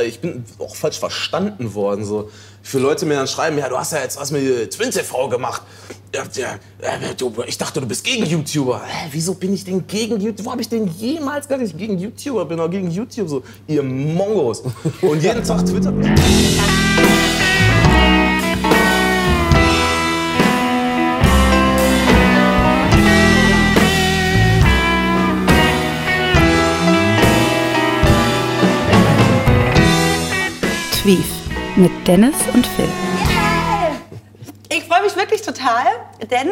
[0.00, 2.06] Ich bin auch falsch verstanden worden.
[2.06, 2.30] So.
[2.62, 5.60] Für Leute mir dann schreiben, ja, du hast ja jetzt was mit Twin TV gemacht.
[6.14, 6.58] Ja, ja,
[7.18, 8.82] du, ich dachte, du bist gegen YouTuber.
[8.82, 10.46] Hä, wieso bin ich denn gegen YouTuber?
[10.46, 13.28] Wo habe ich denn jemals gesagt, dass ich gegen YouTuber bin oder gegen YouTube?
[13.28, 14.62] So, ihr Mongos.
[15.02, 15.92] Und jeden Tag Twitter.
[31.02, 31.26] Tweef
[31.74, 32.88] mit Dennis und Phil.
[34.68, 35.84] Ich freue mich wirklich total,
[36.30, 36.48] denn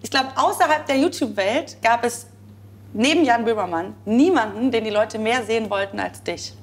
[0.00, 2.26] ich glaube, außerhalb der YouTube-Welt gab es
[2.94, 6.54] neben Jan Böhmermann niemanden, den die Leute mehr sehen wollten als dich.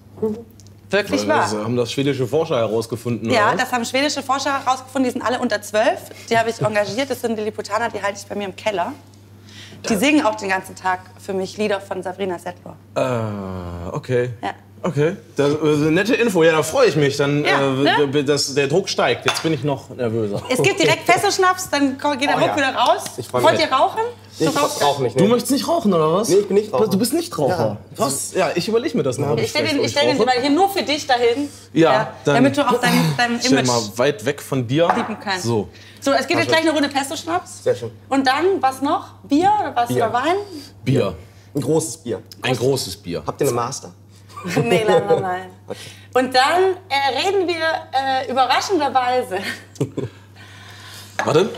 [0.89, 1.41] Wirklich wahr.
[1.41, 3.29] Das haben das schwedische Forscher herausgefunden.
[3.29, 3.57] Ja, oder?
[3.57, 5.03] das haben schwedische Forscher herausgefunden.
[5.03, 6.09] Die sind alle unter zwölf.
[6.31, 7.11] Die habe ich engagiert.
[7.11, 8.93] Das sind Lilliputaner, die halte ich bei mir im Keller.
[9.87, 12.75] Die singen auch den ganzen Tag für mich Lieder von Sabrina Settler.
[12.95, 14.31] Ah, okay.
[14.41, 14.55] Ja.
[14.83, 17.17] Okay, das, äh, nette Info, ja, da freue ich mich.
[17.17, 18.23] Dann, Ja, äh, ne?
[18.23, 19.25] das, der Druck steigt.
[19.25, 20.41] Jetzt bin ich noch nervöser.
[20.49, 22.57] Es gibt direkt Fesselschnaps, dann ko- geht der Oh, Ruck ja.
[22.57, 23.03] wieder raus.
[23.17, 23.65] Ich freu Wollt mich.
[23.65, 24.01] ihr rauchen?
[24.39, 25.19] Ich Du rauchst- rauche nicht.
[25.19, 25.29] Du Nee.
[25.29, 26.29] möchtest nicht rauchen, oder was?
[26.29, 26.87] Nee, ich bin nicht Raucher.
[26.89, 27.57] Du bist nicht Raucher.
[27.57, 28.05] Ja.
[28.05, 28.33] Was?
[28.33, 29.31] Ja, ich überlege mir das noch.
[29.31, 30.25] ob Ich stelle den, ich stell den rauche.
[30.27, 31.49] mal hier nur für dich dahin.
[31.73, 34.87] Ja, dann- damit du auch dein, dein Stell Image mal weit weg von dir.
[34.95, 35.45] lieben kannst.
[35.45, 35.69] So.
[35.99, 37.63] So, es gibt jetzt gleich eine Runde Pesto-Schnaps.
[37.63, 37.89] Sehr schön.
[38.09, 39.07] Und dann, was noch?
[39.27, 39.87] Bier oder was?
[39.87, 39.97] Bier.
[40.05, 40.35] Oder Wein?
[40.85, 41.15] Bier.
[41.55, 42.21] Ein großes Bier.
[42.43, 43.23] Ein großes Bier.
[43.25, 43.91] Habt ihr eine Master?
[44.63, 45.49] nee, nein, nein, nein.
[46.13, 47.55] Und dann äh, reden wir
[47.93, 49.39] äh, überraschenderweise
[51.23, 51.49] Warte.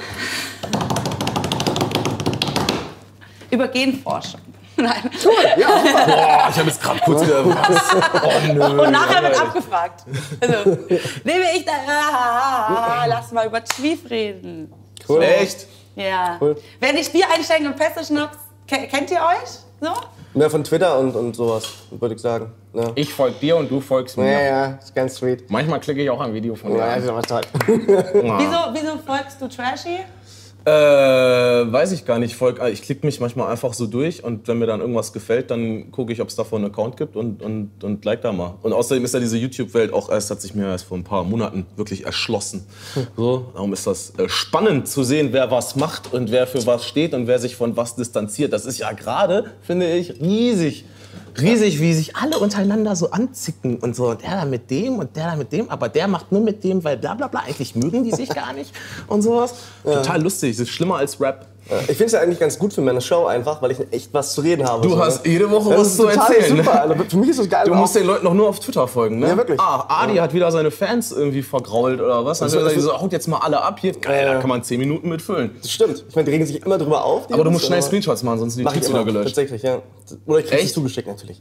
[3.51, 4.41] über Genforschung.
[4.77, 5.11] Nein.
[5.23, 7.95] Boah, ich habe jetzt gerade kurz was?
[8.23, 8.81] Oh nö.
[8.85, 10.05] Und nachher wird abgefragt.
[10.39, 10.77] Also,
[11.25, 11.71] nehme ich da.
[11.87, 14.71] Ah, lass mal über Tweef reden.
[15.07, 15.21] Cool.
[15.21, 15.67] Echt?
[15.95, 16.37] Ja.
[16.39, 16.55] Cool.
[16.79, 18.37] Wenn ich Bier einsteigen und Pesto-Schnaps,
[18.67, 19.49] ke- kennt ihr euch?
[19.81, 19.89] So?
[20.33, 22.53] Mehr von Twitter und, und sowas, würde ich sagen.
[22.73, 22.91] Ja.
[22.95, 24.31] Ich folge dir und du folgst mir.
[24.31, 25.49] Ja, ja, ist ganz sweet.
[25.49, 26.77] Manchmal klicke ich auch ein Video von dir.
[26.77, 27.01] Ja, an.
[27.01, 27.41] ist aber toll.
[27.65, 29.99] Wieso, wieso folgst du Trashy?
[30.65, 30.71] Äh,
[31.71, 32.35] weiß ich gar nicht.
[32.35, 35.89] Volk, ich klicke mich manchmal einfach so durch und wenn mir dann irgendwas gefällt, dann
[35.91, 38.55] gucke ich, ob es davon einen Account gibt und, und, und like da mal.
[38.61, 41.23] Und außerdem ist ja diese YouTube-Welt auch erst, hat sich mir erst vor ein paar
[41.23, 42.65] Monaten wirklich erschlossen.
[43.15, 46.85] So, darum ist das äh, spannend zu sehen, wer was macht und wer für was
[46.85, 48.53] steht und wer sich von was distanziert.
[48.53, 50.85] Das ist ja gerade, finde ich, riesig.
[51.39, 54.09] Riesig, wie sich alle untereinander so anzicken und so.
[54.09, 56.63] Und der da mit dem und der da mit dem, aber der macht nur mit
[56.63, 57.41] dem, weil bla bla bla.
[57.41, 58.71] Eigentlich mögen die sich gar nicht
[59.07, 59.53] und sowas.
[59.83, 60.57] Total lustig.
[60.57, 61.47] Das ist schlimmer als Rap.
[61.81, 64.33] Ich finde es ja eigentlich ganz gut für meine Show einfach, weil ich echt was
[64.33, 64.81] zu reden habe.
[64.81, 65.31] Du so, hast ne?
[65.31, 66.63] jede Woche was zu erzählen, ne?
[66.63, 67.05] Super, Alter.
[67.07, 67.65] Für mich ist das geil.
[67.65, 69.27] Du musst den Leuten noch nur auf Twitter folgen, ne?
[69.27, 69.59] Ja, wirklich.
[69.59, 72.41] Ah, Adi hat wieder seine Fans irgendwie vergrault oder was?
[72.41, 73.93] Er das- gesagt, haut jetzt mal alle ab hier.
[73.93, 74.33] Geil, Ja.
[74.33, 75.51] da kann man 10 Minuten mitfüllen.
[75.61, 76.03] Das stimmt.
[76.09, 77.31] Ich meine, die regen sich immer drüber auf.
[77.31, 79.27] Aber du musst schnell Screenshots machen, sonst sind die Tweets wieder gelöscht.
[79.27, 79.81] tatsächlich, ja.
[80.25, 80.67] Oder ich krieg Echt?
[80.69, 81.39] es zugeschickt natürlich.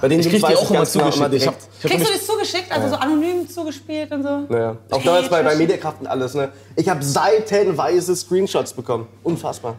[0.00, 1.34] Bei denen Ich krieg die auch immer genau zugeschickt.
[1.34, 2.72] Ich hab, ich Kriegst du das zugeschickt?
[2.72, 4.38] Also so anonym zugespielt und so?
[4.48, 4.76] Naja.
[4.90, 5.54] Auch damals bei, bei.
[5.54, 6.50] Mediakraft und alles, ne?
[6.76, 9.06] Ich habe seitenweise Screenshots bekommen.
[9.22, 9.76] Unfassbar.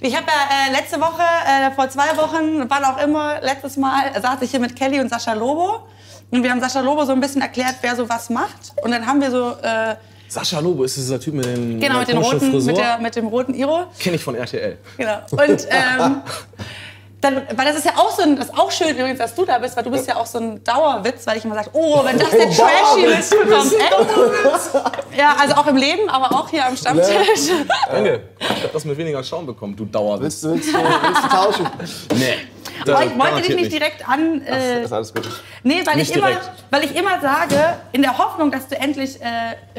[0.00, 4.10] Ich habe ja äh, letzte Woche, äh, vor zwei Wochen, wann auch immer, letztes Mal,
[4.20, 5.86] saß ich hier mit Kelly und Sascha Lobo.
[6.30, 8.72] Und wir haben Sascha Lobo so ein bisschen erklärt, wer so was macht.
[8.82, 9.94] Und dann haben wir so, äh,
[10.28, 12.72] Sascha Lobo ist dieser Typ mit den genau, mit, den roten, Frisur.
[12.72, 13.84] mit, der, mit dem roten Iro.
[13.98, 14.78] Kenn ich von RTL.
[14.96, 15.18] Genau.
[15.30, 16.22] Und ähm,
[17.24, 19.44] dann, weil das ist ja auch so ein, das ist auch schön übrigens, dass du
[19.44, 22.04] da bist, weil du bist ja auch so ein Dauerwitz, weil ich immer sage, oh,
[22.04, 25.18] wenn das der trashy Witz bekommt, echt?
[25.18, 27.08] Ja, also auch im Leben, aber auch hier am Stammtisch.
[27.90, 28.22] Danke.
[28.38, 30.42] Ich hab das mit weniger Schaum bekommen, du Dauerwitz.
[30.42, 31.66] Willst du, willst du, willst du tauschen?
[32.14, 32.34] Nee.
[32.92, 34.42] Aber ich wollte dich nicht direkt an.
[34.42, 35.28] Äh, Das ist alles gut.
[35.62, 36.50] nee, weil ich, immer, direkt.
[36.70, 37.56] weil ich immer sage,
[37.92, 39.26] in der Hoffnung, dass du endlich äh,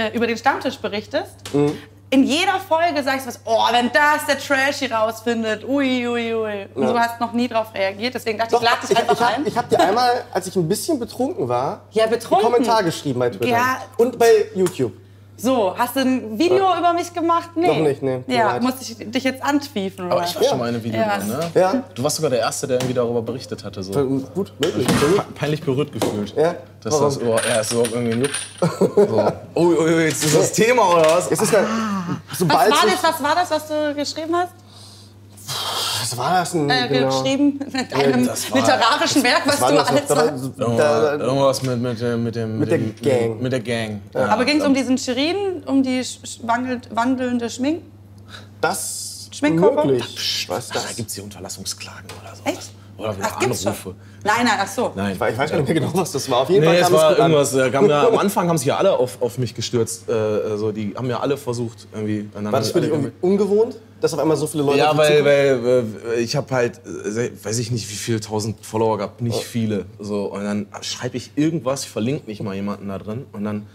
[0.07, 1.77] äh, über den Stammtisch berichtest, Mhm.
[2.15, 6.67] In jeder Folge sagst du was, oh, wenn das der Trashy rausfindet, ui, ui, ui.
[6.73, 6.91] Und Ja.
[6.93, 9.19] du hast noch nie drauf reagiert, deswegen dachte Doch, ich, lade dich ich, einfach ich,
[9.21, 9.45] hab, ein.
[9.47, 12.45] ich hab dir einmal, als ich ein bisschen betrunken war, Ja, betrunken?
[12.45, 13.47] einen Kommentar geschrieben bei Twitter.
[13.47, 13.77] Ja.
[13.97, 14.93] Und bei YouTube.
[15.37, 17.49] So, hast du ein Video über mich gemacht?
[17.55, 17.67] Nee.
[17.67, 18.61] Noch nicht, nee, Ja, leid.
[18.61, 20.15] musste ich dich jetzt antwiefen, oder?
[20.15, 21.17] Aber ich war schon mal in einem Video Ja.
[21.17, 21.39] drin, ne?
[21.53, 21.83] Ja.
[21.93, 23.83] Du warst sogar der Erste, der irgendwie darüber berichtet hatte.
[23.83, 23.91] So.
[24.33, 24.87] Gut, möglich.
[24.87, 26.33] Pe- Peinlich berührt gefühlt.
[26.37, 26.55] Ja.
[26.81, 27.05] Dass Warum?
[27.05, 28.35] das oh, ja, ist so irgendwie juckt.
[28.95, 29.31] So.
[29.55, 31.29] Oh, oh, oh, jetzt ist das Thema oder was?
[31.31, 31.59] Es ist was,
[32.37, 34.53] sobald war sich- das, was war das, was du geschrieben hast?
[36.11, 36.69] Was war das denn?
[36.69, 37.07] Äh, genau?
[37.23, 40.43] Geschrieben mit einem war- literarischen Werk, was war du alles sagst.
[40.57, 43.41] Irgendwas, mit, mit, dem- mit dem Mit der dem- Gang.
[43.41, 44.01] Mit der Gang.
[44.13, 44.25] Ja.
[44.27, 46.01] Aber ging es um diesen Shirin, um die
[46.91, 47.81] wandelnde Schmink?
[48.61, 49.85] Das Schminkkörper?
[49.85, 50.45] möglich.
[50.47, 52.43] Was Ach, da gibt es hier Unterlassungsklagen oder so.
[52.45, 52.69] Echt?
[52.97, 53.41] Oder wieder Ach?
[53.41, 53.95] Anrufe.
[54.23, 54.91] Nein, nein, ach so.
[54.95, 55.13] Nein.
[55.13, 56.39] Ich weiß gar nicht mehr genau, was das war.
[56.41, 57.31] Auf jeden Nee, Fall es kam war gut an.
[57.31, 57.53] irgendwas.
[57.89, 60.07] Ja, am Anfang haben sich ja alle auf, auf mich gestürzt.
[60.09, 62.29] Äh, also die haben ja alle versucht irgendwie.
[62.33, 66.19] War das für dich ungewohnt, dass auf einmal so viele Leute Ja, weil, weil äh,
[66.21, 69.85] ich habe halt, äh, weiß ich nicht, wie viele tausend Follower gehabt, nicht viele.
[69.99, 73.67] So, und dann schreibe ich irgendwas, ich verlinke nicht mal jemanden da drin und dann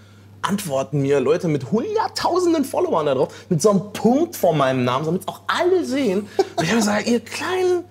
[0.43, 5.05] antworten mir Leute mit hunderttausenden Followern da drauf, mit so einem Punkt vor meinem Namen,
[5.05, 6.21] damit es auch alle sehen.
[6.57, 7.85] Und ich habe gesagt, ihr kleinen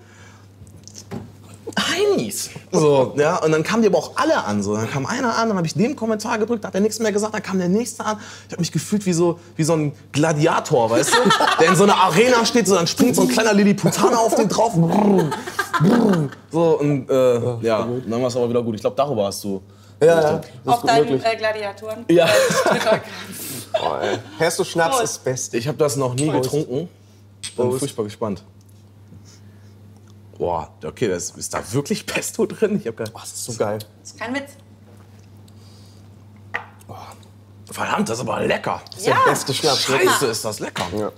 [1.77, 2.50] Heinis.
[2.71, 4.63] So, ja, und dann kamen die aber auch alle an.
[4.63, 4.75] So.
[4.75, 7.33] Dann kam einer an, dann habe ich dem Kommentar gedrückt, hat er nichts mehr gesagt,
[7.33, 8.18] dann kam der nächste an.
[8.48, 11.18] Ich habe mich gefühlt wie so, wie so ein Gladiator, weißt du?
[11.60, 14.48] Der in so einer Arena steht, so, dann springt so ein kleiner Lilliputaner auf den
[14.48, 14.74] drauf.
[14.74, 15.30] Brrr,
[15.81, 16.30] brrr.
[16.51, 18.75] So, und äh, ja, dann war es aber wieder gut.
[18.75, 19.62] Ich glaube, darüber hast du.
[20.01, 22.06] Ja, ja, Auf deinen äh, Gladiatoren.
[22.10, 22.27] Ja.
[23.81, 24.18] Oh, ey.
[24.38, 25.04] Pesto Schnaps Prost.
[25.04, 25.57] ist das Beste.
[25.57, 26.44] Ich habe das noch nie Prost.
[26.44, 26.89] getrunken.
[27.42, 27.80] Ich bin Prost.
[27.80, 28.44] furchtbar gespannt.
[30.39, 32.80] Boah, okay, das, ist da wirklich Pesto drin?
[32.80, 33.77] Ich habe gar Oh, das ist so geil.
[34.01, 34.53] Das ist kein Witz.
[37.69, 38.81] Verdammt, das ist aber lecker.
[38.88, 39.24] Das ist der Ja.
[39.25, 39.89] beste Schnaps.
[39.89, 40.09] wirklich.
[40.09, 40.86] Scheiße, ist das lecker.
[40.97, 41.12] Ja.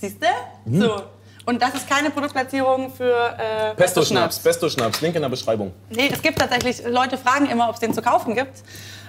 [0.00, 0.78] Siehst du?
[0.78, 1.02] So.
[1.44, 5.72] Und das ist keine Produktplatzierung für äh, Pesto-Schnaps, Pesto-Schnaps, Link in der Beschreibung.
[5.90, 8.62] Nee, es gibt tatsächlich, Leute fragen immer, ob es den zu kaufen gibt.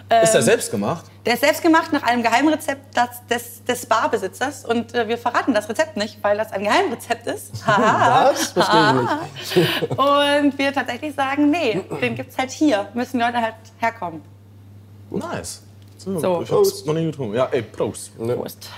[0.10, 1.06] Ist der Ähm, selbst gemacht?
[1.26, 4.64] Der ist selbst gemacht nach einem Geheimrezept das, des, des Barbesitzers.
[4.64, 7.52] Und äh, wir verraten das Rezept nicht, weil das ein Geheimrezept ist.
[7.68, 8.32] Haha.
[8.32, 8.52] Was?
[8.54, 9.06] Verstehe
[9.42, 9.92] ich nicht.
[10.00, 12.88] Und wir tatsächlich sagen, nee, den gibt's halt hier.
[12.94, 14.22] Müssen Leute halt herkommen.
[15.10, 15.64] Nice.
[15.98, 16.42] So, So.
[16.42, 17.36] Ich hab's noch nie getrunken.
[17.36, 18.18] Ja, ey, Prost.
[18.18, 18.70] Prost.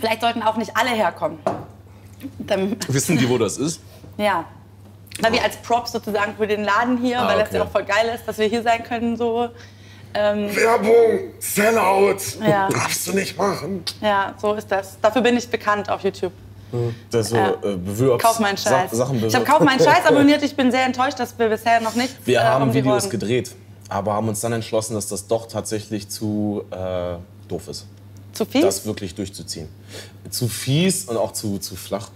[0.00, 1.38] Vielleicht sollten auch nicht alle herkommen.
[2.38, 3.80] Dann, Wissen die, wo das ist?
[4.16, 4.44] ja.
[5.20, 7.84] Weil wir als Props sozusagen für den Laden hier, Ah, weil das ja auch voll
[7.84, 9.48] geil ist, dass wir hier sein können, so.
[10.14, 12.16] Ähm, Werbung, Sellout.
[12.46, 12.68] Ja.
[12.70, 13.82] Darfst du nicht machen.
[14.00, 14.98] ja, so ist das.
[15.00, 16.32] Dafür bin ich bekannt auf YouTube.
[17.10, 17.50] Das so Ja.
[17.62, 18.24] äh, bewirbst.
[18.26, 18.90] Kauf meinen Scheiß.
[18.90, 20.42] Sa Sachen ich habe Kauf meinen Scheiß abonniert.
[20.42, 23.54] Ich bin sehr enttäuscht, dass wir bisher noch nichts Wir äh, haben Videos Ohren- gedreht,
[23.88, 27.16] aber haben uns dann entschlossen, dass das doch tatsächlich zu äh,
[27.48, 27.86] doof ist.
[28.32, 28.60] Zu viel?
[28.62, 29.68] das wirklich durchzuziehen.
[30.28, 32.10] Zu fies und auch zu, zu flach.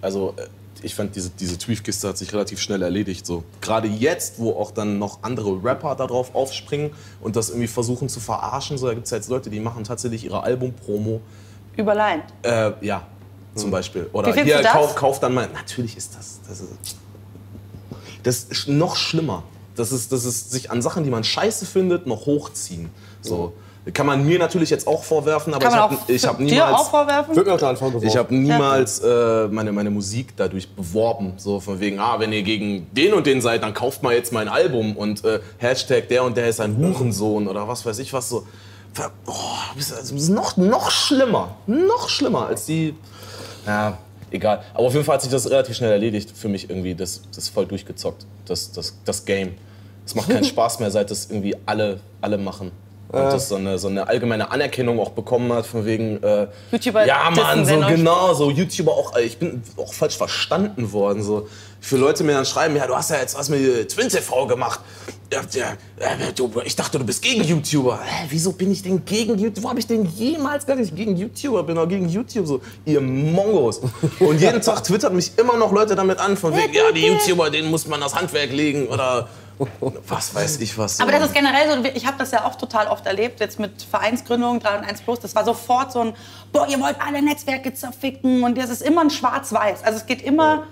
[0.00, 0.46] Also äh,
[0.82, 3.26] ich fand, diese, diese Tweef-Kiste hat sich relativ schnell erledigt.
[3.26, 3.44] So.
[3.60, 6.90] Gerade jetzt, wo auch dann noch andere Rapper darauf aufspringen
[7.20, 8.78] und das irgendwie versuchen zu verarschen.
[8.78, 11.20] So, da gibt es jetzt Leute, die machen tatsächlich ihre Album-Promo.
[11.76, 12.22] Überleihen.
[12.42, 13.06] Äh, ja,
[13.54, 14.08] zum Beispiel.
[14.12, 14.72] Oder hier, du das?
[14.72, 15.48] kauf, kauf dann mal.
[15.52, 16.40] Natürlich ist das.
[16.48, 16.96] Das ist,
[18.22, 19.42] das ist noch schlimmer.
[19.74, 22.90] Das ist, das ist sich an Sachen, die man scheiße findet, noch hochziehen.
[23.20, 23.52] So.
[23.94, 26.74] Kann man mir natürlich jetzt auch vorwerfen, aber Kann ich habe ich hab niemals.
[26.74, 27.36] auch vorwerfen?
[27.36, 28.08] Wird mir auch gerade vorgeworfen.
[28.08, 31.34] Ich habe niemals äh, meine, meine Musik dadurch beworben.
[31.36, 34.32] So von wegen, ah, wenn ihr gegen den und den seid, dann kauft mal jetzt
[34.32, 38.12] mein Album und äh, Hashtag der und der ist ein Hurensohn oder was weiß ich
[38.12, 38.44] was so.
[39.26, 39.32] Oh,
[39.76, 41.54] das ist- das ist noch, noch schlimmer.
[41.66, 42.94] Noch schlimmer als die.
[43.66, 43.98] Ja,
[44.30, 44.62] egal.
[44.74, 46.94] Aber auf jeden Fall hat sich das relativ schnell erledigt für mich irgendwie.
[46.94, 49.54] Das, das ist voll durchgezockt, das, das, das Game.
[50.04, 52.72] Es macht keinen Spaß mehr, seit das irgendwie alle, alle machen.
[53.08, 56.22] Und das so eine, so eine allgemeine Anerkennung auch bekommen hat, von wegen.
[56.22, 59.16] Äh, YouTuber Ja, Mann, so genau, so YouTuber auch.
[59.16, 61.22] äh, Ich bin auch falsch verstanden worden.
[61.22, 61.48] So.
[61.80, 64.80] Für Leute mir dann schreiben, ja, du hast ja jetzt was mit Twin TV gemacht.
[65.32, 65.66] Ja, ja,
[66.04, 68.00] äh, du, ich dachte, du bist gegen YouTuber.
[68.02, 69.62] Hä, wieso bin ich denn gegen YouTuber?
[69.62, 72.46] Wo habe ich denn jemals dass ich gegen YouTuber bin oder gegen YouTube?
[72.46, 73.80] So, ihr Mongos.
[74.20, 77.50] Und jeden Tag twittert mich immer noch Leute damit an, von wegen, ja, die YouTuber,
[77.50, 79.28] denen muss man das Handwerk legen oder
[80.08, 81.00] was weiß ich was.
[81.00, 83.82] Aber das ist generell so, ich habe das ja auch total oft erlebt, jetzt mit
[83.82, 85.20] Vereinsgründung 3 und 1 Plus.
[85.20, 86.14] Das war sofort so ein,
[86.52, 89.84] boah, ihr wollt alle Netzwerke zerficken und das ist immer ein Schwarz-Weiß.
[89.84, 90.64] Also es geht immer.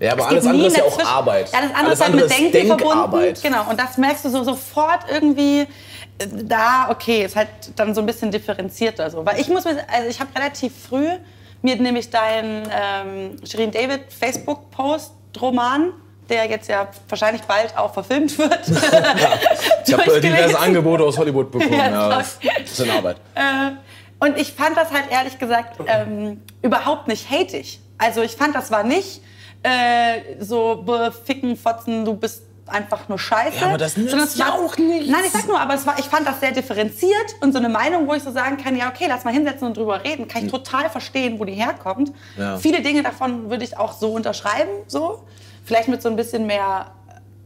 [0.00, 1.52] Ja, aber es alles andere ist ja auch Arbeit.
[1.52, 2.78] Ja, das andere Alles ist halt mit Denken verbunden.
[2.78, 3.42] Denkarbeit.
[3.42, 5.66] Genau, und das merkst du so sofort irgendwie,
[6.18, 9.10] da, okay, ist halt dann so ein bisschen differenzierter.
[9.10, 9.26] So.
[9.26, 11.08] Weil ich muss mir, also ich habe relativ früh
[11.62, 15.92] mir nämlich deinen ähm, Shirin David Facebook-Post-Roman,
[16.28, 18.60] der jetzt ja wahrscheinlich bald auch verfilmt wird.
[19.86, 20.58] Ich habe äh, diverse.
[20.58, 21.72] Angebote aus Hollywood bekommen.
[21.72, 22.38] Ja, ja, das
[22.72, 23.16] ist in Arbeit.
[23.34, 23.70] Äh,
[24.18, 27.80] und ich fand das halt ehrlich gesagt ähm, überhaupt nicht hatig.
[27.96, 29.22] Also ich fand, das war nicht
[29.62, 33.60] äh, so beficken, fotzen, du bist einfach nur scheiße.
[33.60, 35.08] Ja, aber das nützt ja war- auch nichts.
[35.10, 37.70] Nein, ich sag nur, aber es war, ich fand das sehr differenziert und so eine
[37.70, 40.44] Meinung, wo ich so sagen kann, ja okay, lass mal hinsetzen und drüber reden, kann
[40.44, 42.12] ich total verstehen, wo die herkommt.
[42.36, 42.58] Ja.
[42.58, 45.22] Viele Dinge davon würde ich auch so unterschreiben, so.
[45.68, 46.92] Vielleicht mit so ein bisschen mehr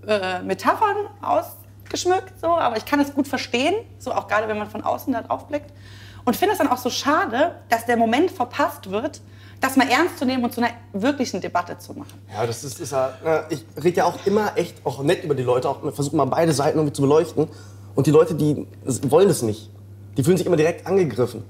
[0.07, 4.71] äh, Metaphern ausgeschmückt, so, aber ich kann es gut verstehen, so auch gerade wenn man
[4.71, 5.73] von außen da drauf blickt.
[6.25, 9.21] Und finde es dann auch so schade, dass der Moment verpasst wird,
[9.61, 12.23] das mal ernst zu nehmen und zu einer wirklichen Debatte zu machen.
[12.33, 15.35] Ja, das ist, ist ja, äh, ich rede ja auch immer echt auch nett über
[15.35, 17.49] die Leute, auch versuche mal beide Seiten irgendwie zu beleuchten.
[17.97, 19.69] Und die Leute, die wollen das nicht.
[20.17, 21.43] Die fühlen sich immer direkt angegriffen.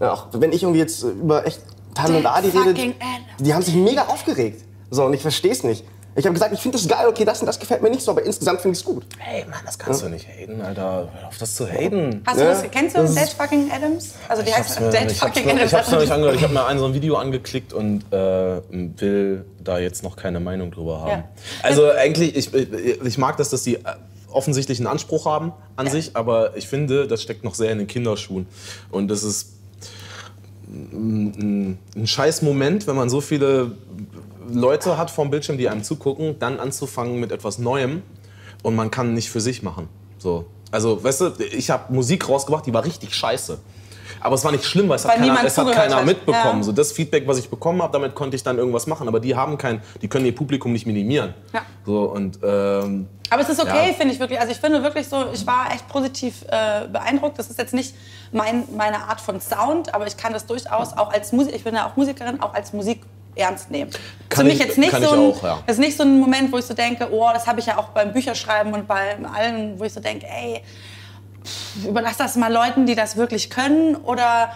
[0.00, 1.60] Ja, auch wenn ich irgendwie jetzt äh, über echt
[1.94, 2.94] Tan und Adi rede,
[3.40, 4.64] die haben sich mega aufgeregt.
[4.90, 5.84] So, und ich verstehe es nicht.
[6.16, 8.12] Ich habe gesagt, ich finde das geil, okay, das und das gefällt mir nicht so,
[8.12, 9.04] aber insgesamt finde ich es gut.
[9.18, 11.08] Hey, Mann, das kannst du nicht haten, Alter.
[11.12, 12.22] Hör auf, das zu haten.
[12.24, 14.14] Hast du Ja, das, kennst du das Date Fucking Adams?
[14.28, 14.94] Also wie heißt das?
[14.96, 15.72] hab's Fucking noch, Adams.
[15.72, 16.36] ich hab's noch nicht angehört.
[16.36, 20.38] Ich habe mir ein so ein Video angeklickt und äh, will da jetzt noch keine
[20.38, 21.10] Meinung drüber haben.
[21.10, 21.24] Ja.
[21.62, 23.80] Also eigentlich, ich, ich mag das, dass die äh,
[24.30, 25.92] offensichtlich einen Anspruch haben an Ja.
[25.92, 28.46] sich, aber ich finde, das steckt noch sehr in den Kinderschuhen.
[28.90, 29.48] Und das ist
[30.68, 33.72] ein, ein scheiß Moment, wenn man so viele
[34.52, 38.02] Leute hat vom Bildschirm, die einem zugucken, dann anzufangen mit etwas Neuem
[38.62, 39.88] und man kann nicht für sich machen.
[40.18, 40.46] So.
[40.70, 43.58] Also, weißt du, ich habe Musik rausgebracht, die war richtig scheiße.
[44.20, 46.06] Aber es war nicht schlimm, weil es Weil hat keiner, es hat keiner hat.
[46.06, 46.58] mitbekommen.
[46.58, 46.62] Ja.
[46.62, 49.06] So das Feedback, was ich bekommen habe, damit konnte ich dann irgendwas machen.
[49.06, 51.34] Aber die haben kein, die können ihr Publikum nicht minimieren.
[51.52, 51.62] Ja.
[51.84, 53.94] So und ähm, Aber es ist okay, Ja.
[53.94, 54.40] finde ich wirklich.
[54.40, 57.38] Also ich finde wirklich so, ich war echt positiv äh, beeindruckt.
[57.38, 57.94] Das ist jetzt nicht
[58.32, 61.74] mein, meine Art von Sound, aber ich kann das durchaus auch als Musik, ich bin
[61.74, 63.02] ja auch Musikerin, auch als Musik
[63.36, 63.90] ernst nehmen.
[64.28, 65.62] Kann Für mich ich- jetzt nicht so ein, auch, ja.
[65.66, 67.78] das ist nicht so ein Moment, wo ich so denke, oh, das habe ich ja
[67.78, 70.62] auch beim Bücherschreiben und bei allen, wo ich so denke, ey,
[71.86, 74.52] überlass das mal Leuten, die das wirklich können oder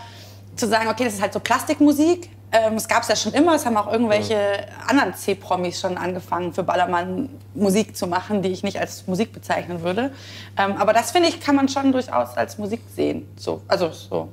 [0.57, 2.31] zu sagen, okay, das ist halt so Plastikmusik.
[2.59, 6.53] Ähm, es gab es ja schon immer, es haben auch irgendwelche anderen C-Promis schon angefangen,
[6.53, 10.13] für Ballermann Musik zu machen, die ich nicht als Musik bezeichnen würde.
[10.57, 13.29] Ähm, aber das finde ich, kann man schon durchaus als Musik sehen.
[13.37, 14.29] So, also so.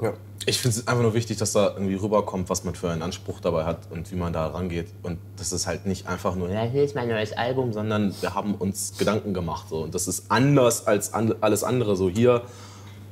[0.00, 0.12] Ja.
[0.44, 3.40] ich finde es einfach nur wichtig, dass da irgendwie rüberkommt, was man für einen Anspruch
[3.40, 4.88] dabei hat und wie man da rangeht.
[5.02, 8.34] Und das ist halt nicht einfach nur, ja, hier ist mein neues Album, sondern wir
[8.34, 9.66] haben uns Gedanken gemacht.
[9.70, 9.82] So.
[9.82, 11.96] Und das ist anders als an, alles andere.
[11.96, 12.42] So hier,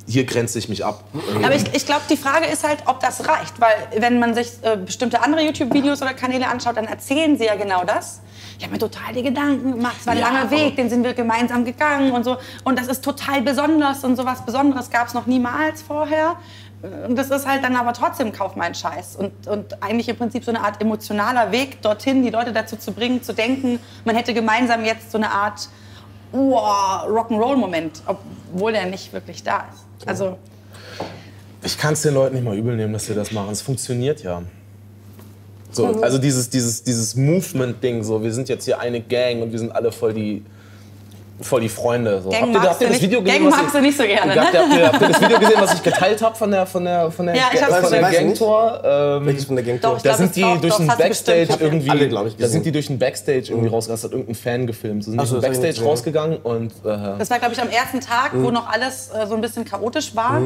[0.07, 1.03] hier grenze ich mich ab.
[1.43, 3.59] Aber ich, ich glaube, die Frage ist halt, ob das reicht.
[3.59, 7.55] Weil wenn man sich äh, bestimmte andere YouTube-Videos oder Kanäle anschaut, dann erzählen sie ja
[7.55, 8.21] genau das.
[8.57, 9.95] Ich habe mir total die Gedanken gemacht.
[9.99, 12.37] Es war ein Ja, langer Weg, den sind wir gemeinsam gegangen und so.
[12.63, 16.37] Und das ist total besonders und sowas Besonderes gab es noch niemals vorher.
[17.07, 19.15] Und das ist halt dann aber trotzdem Kauf meinen Scheiß.
[19.15, 22.91] Und, und eigentlich im Prinzip so eine Art emotionaler Weg dorthin, die Leute dazu zu
[22.91, 25.67] bringen, zu denken, man hätte gemeinsam jetzt so eine Art
[26.31, 29.84] wow, Rock'n'Roll-Moment, obwohl der nicht wirklich da ist.
[30.05, 30.37] Also,
[31.63, 33.51] Ich kann es den Leuten nicht mal übel nehmen, dass sie das machen.
[33.51, 34.43] Es funktioniert ja.
[35.71, 39.59] So, also dieses, dieses, dieses Movement-Ding, so, wir sind jetzt hier eine Gang und wir
[39.59, 40.43] sind alle voll die,
[41.41, 42.21] voll die Freunde.
[42.21, 42.29] So.
[42.29, 43.41] Gang habt ihr, magst habt ihr du das nicht- Video gesehen?
[43.43, 45.21] Gang was magst ich- du nicht so gerne, Habt ihr, habt, ihr, habt ihr das
[45.21, 47.69] Video gesehen, was ich geteilt habe von der, von der, von der, Ja, ich von
[47.71, 48.01] der gesehen.
[48.03, 48.19] Weiß nicht.
[48.39, 48.81] Gangtour?
[48.83, 49.81] Ähm, Welches von der Gang?
[49.81, 51.61] Doch, da glaub, sind die doch, durch den Backstage bestimmt.
[51.61, 51.89] irgendwie.
[51.89, 53.95] Alle, glaub ich, da sind die durch den Backstage irgendwie rausgegangen.
[53.95, 55.03] Das hat irgendein Fan gefilmt.
[55.03, 56.71] Sie sind Ach durch so, den Backstage rausgegangen und.
[56.83, 58.43] Äh, Das war, glaube ich, am ersten Tag, Mhm.
[58.43, 60.41] wo noch alles äh, so ein bisschen chaotisch war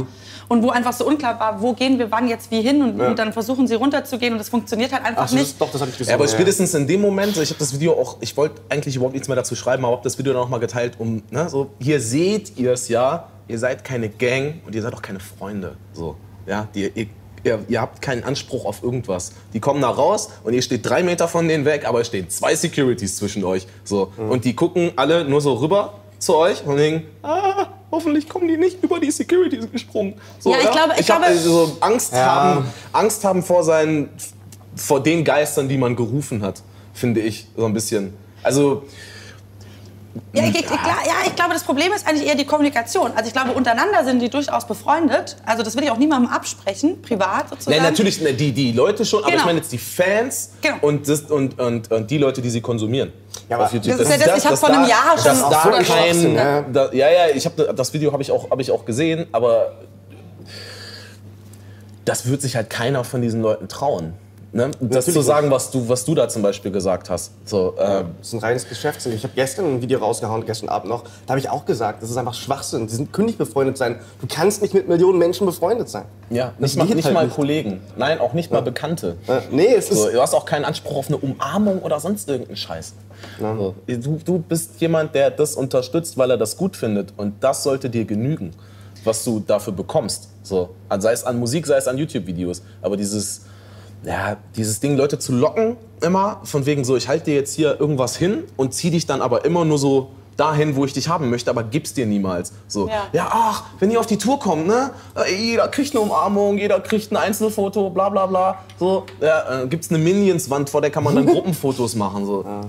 [0.48, 3.08] und wo einfach so unklar war, wo gehen wir wann jetzt wie hin und, Ja.
[3.10, 5.51] und dann versuchen sie runterzugehen und das funktioniert halt einfach Ach, so, nicht.
[5.51, 6.12] das, doch, das habe ich gesehen.
[6.12, 9.13] Ja, aber spätestens in dem Moment, ich habe das Video auch, ich wollte eigentlich überhaupt
[9.13, 11.71] nichts mehr dazu schreiben, aber habe das Video dann noch mal geteilt, um, ne, so,
[11.79, 15.75] hier seht ihr es ja, ihr seid keine Gang und ihr seid auch keine Freunde.
[15.93, 17.07] So, ja, die, ihr,
[17.43, 19.33] ihr, ihr habt keinen Anspruch auf irgendwas.
[19.53, 22.29] Die kommen da raus und ihr steht drei Meter von denen weg, aber es stehen
[22.29, 23.67] zwei Securities zwischen euch.
[23.83, 28.48] So, und die gucken alle nur so rüber zu euch und denken, ah, hoffentlich kommen
[28.48, 30.15] die nicht über die Securities gesprungen.
[30.39, 32.25] So, Ja, ich glaube- ich hab, glaube- also Angst Ja.
[32.25, 34.09] haben, Angst haben vor seinen,
[34.75, 36.62] vor den Geistern, die man gerufen hat,
[36.93, 38.13] finde ich so ein bisschen.
[38.43, 38.83] Also
[40.33, 43.11] Ja, ich, ich, klar, ja, ich glaube, das Problem ist eigentlich eher die Kommunikation.
[43.15, 45.37] Also ich glaube, untereinander sind die durchaus befreundet.
[45.45, 47.77] Also das will ich auch niemandem absprechen, privat sozusagen.
[47.77, 49.41] Nein, natürlich, ne, die, die Leute schon, aber Genau.
[49.41, 50.75] ich meine jetzt die Fans Genau.
[50.81, 53.11] und, das, und, und, und die Leute, die sie konsumieren.
[53.49, 53.97] Ja, aber YouTube.
[53.97, 56.61] das ist ja das- ich hab vor einem Jahr schon dass da so kein, ja.
[56.61, 59.73] da, ja, ja, ich hab, das Video habe ich, auch- hab ich auch gesehen, aber
[62.05, 64.13] das wird sich halt keiner von diesen Leuten trauen.
[64.51, 64.72] Ne?
[64.79, 67.32] Das zu sagen, was du, was du da zum Beispiel gesagt hast.
[67.46, 69.13] So, äh, Das ist ein reines Geschäftsding.
[69.13, 71.03] Ich habe gestern ein Video rausgehauen, gestern Abend noch.
[71.03, 72.88] Da habe ich auch gesagt, das ist einfach Schwachsinn.
[72.88, 74.00] Die sind, können nicht befreundet sein.
[74.22, 76.06] Du kannst nicht mit Millionen Menschen befreundet sein.
[76.32, 77.36] ja, Das nicht mal, nicht halt mal nicht.
[77.36, 77.82] Kollegen.
[77.96, 79.18] Nein, auch nicht mal Bekannte.
[79.27, 80.00] Äh, nee, es ist.
[80.00, 82.94] So, du hast auch keinen Anspruch auf eine Umarmung oder sonst irgendeinen Scheiß.
[83.39, 87.13] So, du, du bist jemand, der das unterstützt, weil er das gut findet.
[87.18, 88.51] Und das sollte dir genügen,
[89.03, 90.29] was du dafür bekommst.
[90.41, 92.63] So, sei es an Musik, sei es an YouTube-Videos.
[92.82, 93.41] Aber dieses,
[94.03, 97.79] ja, dieses Ding, Leute zu locken, immer, von wegen so, ich halte dir jetzt hier
[97.79, 101.29] irgendwas hin und zieh dich dann aber immer nur so dahin, wo ich dich haben
[101.29, 102.53] möchte, aber gib's dir niemals.
[102.70, 103.08] So, Ja.
[103.12, 104.91] ja, ach, wenn ihr auf die Tour kommt, ne?
[105.15, 108.60] äh, Jeder kriegt eine Umarmung, jeder kriegt ein Einzelfoto, bla bla bla.
[108.79, 112.25] So, ja, äh, gibt's eine Minions-Wand, vor der kann man dann Gruppenfotos machen.
[112.25, 112.44] So.
[112.44, 112.62] Ja,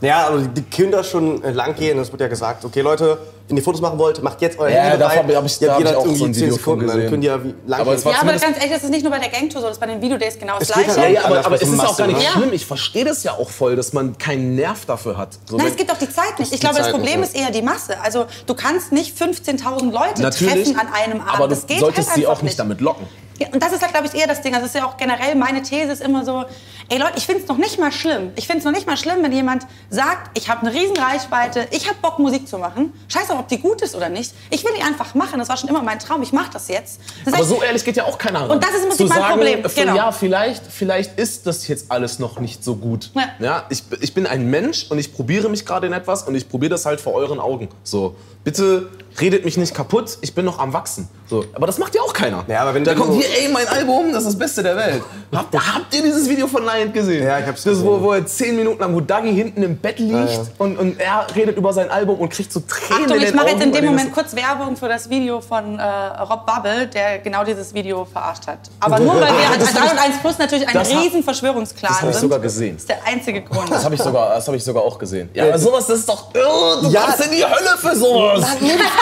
[0.00, 1.98] aber die Kinder schon äh, lang gehen.
[1.98, 3.18] Es wird ja gesagt, okay Leute,
[3.48, 5.18] wenn ihr Fotos machen wollt, macht jetzt euer Ja, Handy da bereit.
[5.34, 7.54] hab ich- ich jeder auch irgendwie so ein 10 Video Sekunden, dann könnt ihr wie
[7.66, 9.76] lange Aber ja, aber ganz ehrlich, das ist nicht nur bei der Gangtour so, das
[9.76, 10.88] ist bei den Videodays genau das Gleiche.
[10.90, 12.24] halt Ja, ja, aber, aber es ist Masse, auch gar nicht ne?
[12.32, 12.52] schlimm.
[12.52, 15.38] Ich verstehe das ja auch voll, dass man keinen Nerv dafür hat.
[15.48, 16.52] So, Nein, es gibt auch die Zeit nicht.
[16.52, 18.00] Ich glaube, das Problem nicht, ist eher die Masse.
[18.02, 21.34] Also du kannst nicht 15.000 Leute Natürlich, treffen an einem Abend.
[21.34, 23.06] aber du das geht solltest halt sie einfach auch nicht damit locken.
[23.38, 24.54] Ja, und das ist halt, glaube ich, eher das Ding.
[24.54, 26.44] Also das ist ja auch generell meine These ist immer so,
[26.88, 28.30] ey Leute, ich finde es noch nicht mal schlimm.
[28.36, 31.66] Ich finde es noch nicht mal schlimm, wenn jemand sagt, ich habe eine riesen Reichweite,
[31.70, 32.92] ich habe Bock, Musik zu machen.
[33.08, 34.32] Scheiß auf, ob die gut ist oder nicht.
[34.50, 35.38] Ich will die einfach machen.
[35.38, 36.22] Das war schon immer mein Traum.
[36.22, 37.00] Ich mache das jetzt.
[37.24, 38.50] Das Aber heißt, so ehrlich geht ja auch keiner ran.
[38.50, 39.62] Und das ist im mein sagen, Problem.
[39.74, 39.96] Genau.
[39.96, 43.10] Ja, vielleicht, vielleicht ist das jetzt alles noch nicht so gut.
[43.14, 43.22] Ja.
[43.38, 46.48] Ja, ich, ich bin ein Mensch und ich probiere mich gerade in etwas und ich
[46.48, 47.68] probiere das halt vor euren Augen.
[47.82, 51.08] So, bitte redet mich nicht kaputt, ich bin noch am Wachsen.
[51.28, 52.44] So, aber das macht ja auch keiner.
[52.46, 55.02] Ja, aber wenn da kommt hier, ey, mein Album, das ist das Beste der Welt.
[55.34, 57.24] Habt, habt ihr dieses Video von Lion gesehen?
[57.26, 58.02] Ja, ich hab's das, wo, gesehen.
[58.02, 60.42] wo er zehn Minuten lang, wo Dagi hinten im Bett liegt ja.
[60.58, 63.36] Und, und er redet über sein Album und kriegt so Tränen Achtung, in ich den
[63.36, 63.54] mache Augen.
[63.56, 67.44] jetzt in dem Moment kurz Werbung für das Video von äh, Rob Bubble, der genau
[67.44, 68.58] dieses Video verarscht hat.
[68.80, 72.08] Aber nur weil wir als 3 und 1 Plus natürlich ein riesen Verschwörungsklan das hab
[72.10, 72.22] ich sind.
[72.22, 72.74] sogar gesehen.
[72.74, 73.70] Das ist der einzige Grund.
[73.70, 75.30] Das habe ich, sogar- das hab ich sogar auch gesehen.
[75.32, 76.82] Ja, aber sowas, das ist doch irre.
[76.82, 77.04] Du Ja.
[77.04, 78.44] kommst in die Hölle für sowas.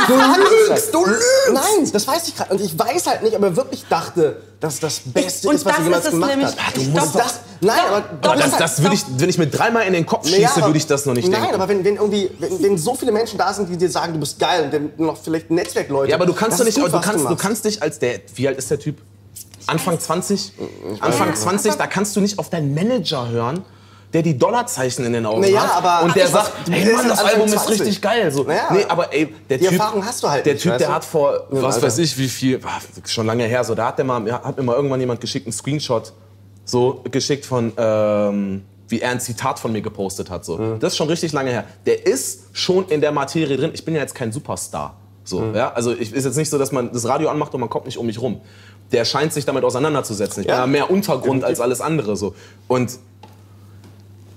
[0.08, 1.26] Nein, Du lügst, du lügst.
[1.52, 2.52] Nein, das weiß ich gerade.
[2.54, 5.78] Und ich weiß halt nicht, ob er wirklich dachte, dass das Beste Und ist, was
[5.78, 6.56] er jemals gemacht nämlich.
[6.56, 6.76] hat.
[6.76, 9.36] Du musst das, Nein, Doch, aber, doch, Aber das, halt- das würde ich, wenn ich
[9.38, 11.54] mir dreimal in den Kopf schieße, Naja, würde ich das noch nicht Nein, denken.
[11.56, 14.20] aber wenn, wenn irgendwie, wenn, wenn so viele Menschen da sind, die dir sagen, du
[14.20, 16.10] bist geil und dann noch vielleicht Netzwerkleute.
[16.10, 17.38] ja, aber du kannst doch nicht, gut, du kannst, du machst.
[17.38, 18.96] kannst dich als der, wie alt ist der Typ?
[19.66, 20.52] Anfang 20?
[21.00, 23.62] Anfang 20, da kannst du nicht auf deinen Manager hören,
[24.12, 27.22] der die Dollarzeichen in den Augen Naja, hat aber- und der sagt, hey Mann, das
[27.24, 27.80] Album ist 20.
[27.80, 28.30] richtig geil.
[28.32, 30.78] So, Naja, nee, aber ey, der die Typ, Erfahrung hast du halt Der nicht, Typ,
[30.78, 31.86] der hat vor, Ja, was Alter.
[31.86, 34.62] weiß ich, wie viel, ah, schon lange her, so, da hat der mal, hat mir
[34.64, 36.12] mal irgendwann jemand geschickt, einen Screenshot,
[36.64, 40.44] so geschickt von, ähm, wie er ein Zitat von mir gepostet hat.
[40.44, 40.58] So.
[40.58, 40.80] Mhm.
[40.80, 41.64] Das ist schon richtig lange her.
[41.86, 43.70] Der ist schon in der Materie drin.
[43.74, 44.96] Ich bin ja jetzt kein Superstar.
[45.22, 45.54] So, Mhm.
[45.54, 45.72] ja?
[45.72, 47.98] Also ich, ist jetzt nicht so, dass man das Radio anmacht und man kommt nicht
[47.98, 48.40] um mich rum.
[48.90, 50.42] Der scheint sich damit auseinanderzusetzen.
[50.42, 50.54] Ich Ja.
[50.54, 52.16] bin ja mehr Untergrund als alles andere.
[52.16, 52.34] So.
[52.66, 52.98] Und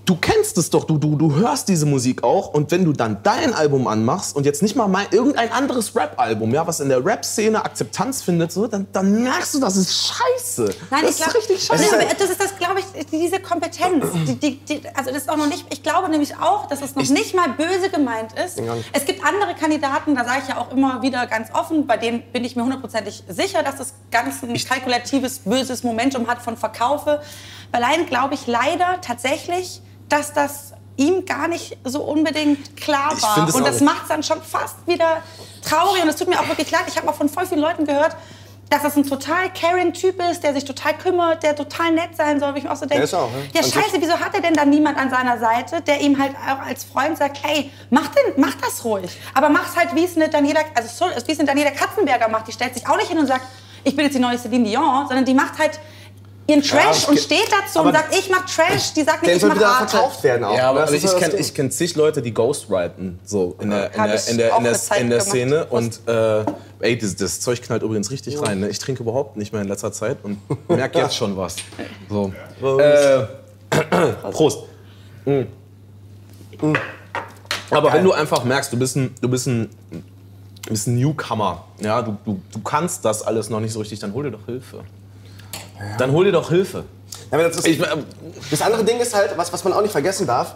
[0.05, 3.23] du kennst es doch, du, du, du hörst diese Musik auch und wenn du dann
[3.23, 7.05] dein Album anmachst und jetzt nicht mal mein, irgendein anderes Rap-Album, ja, was in der
[7.05, 10.75] Rap-Szene Akzeptanz findet, so, dann, dann merkst du, das ist scheiße.
[10.91, 11.95] Nein, das ich glaub, ist richtig scheiße.
[11.95, 14.05] Aber das ist das, glaube ich, diese Kompetenz.
[14.27, 15.65] Die, die, die, also das ist auch noch nicht.
[15.71, 18.61] Ich glaube nämlich auch, dass es noch nicht mal böse gemeint ist.
[18.91, 22.23] Es gibt andere Kandidaten, da sage ich ja auch immer wieder ganz offen, bei denen
[22.33, 27.21] bin ich mir hundertprozentig sicher, dass das ganz ein kalkulatives, böses Momentum hat von Verkaufe.
[27.71, 33.47] Bei Lion glaube ich leider tatsächlich, dass das ihm gar nicht so unbedingt klar war.
[33.47, 35.23] es Und das macht es dann schon fast wieder
[35.67, 36.03] traurig.
[36.03, 36.83] Und es tut mir auch wirklich leid.
[36.87, 38.15] Ich habe auch von voll vielen Leuten gehört,
[38.69, 42.39] dass das ein total caring Typ ist, der sich total kümmert, der total nett sein
[42.39, 42.53] soll.
[42.53, 43.49] Wo ich mir auch so denke, ist auch, ne?
[43.53, 46.35] ja An scheiße, wieso hat er denn dann niemand an seiner Seite, der ihm halt
[46.35, 49.11] auch als Freund sagt, ey, mach, den, mach das ruhig.
[49.33, 52.47] Aber mach's halt, wie es eine Daniela, also so, wie es eine Daniela Katzenberger macht.
[52.47, 53.45] Die stellt sich auch nicht hin und sagt,
[53.83, 55.79] ich bin jetzt die neue Celine Dion, sondern die macht halt
[56.47, 58.93] ihren Trash ich und steht dazu und sagt, ich mach Trash.
[58.93, 59.89] Die sagt nicht, ich soll mach wieder Arte.
[59.89, 60.57] verkauft werden auch.
[60.57, 63.93] Ja, aber also ich ja kenne ich kenn zig Leute, die ghostwriten, so in der,
[63.93, 65.21] in der, in der, in der, in der.
[65.21, 65.65] Szene.
[65.65, 66.43] Und äh,
[66.79, 68.59] ey, das, das Zeug knallt übrigens richtig rein.
[68.59, 68.69] Ne?
[68.69, 70.37] Ich trinke überhaupt nicht mehr in letzter Zeit und
[70.69, 71.55] merke jetzt schon was.
[72.09, 72.33] So.
[72.79, 73.25] Äh,
[74.31, 74.59] Prost.
[75.25, 75.43] Mm.
[77.71, 81.65] Aber wenn du einfach merkst, du bist ein, du bist ein, du bist ein Newcomer,
[81.79, 84.45] ja, du, du, du kannst das alles noch nicht so richtig, dann hol dir doch
[84.45, 84.83] Hilfe.
[85.97, 86.85] Dann hol dir doch Hilfe.
[87.31, 87.85] Ja, aber das, ist, Ich, äh,
[88.51, 90.55] das andere Ding ist halt, was, was man auch nicht vergessen darf,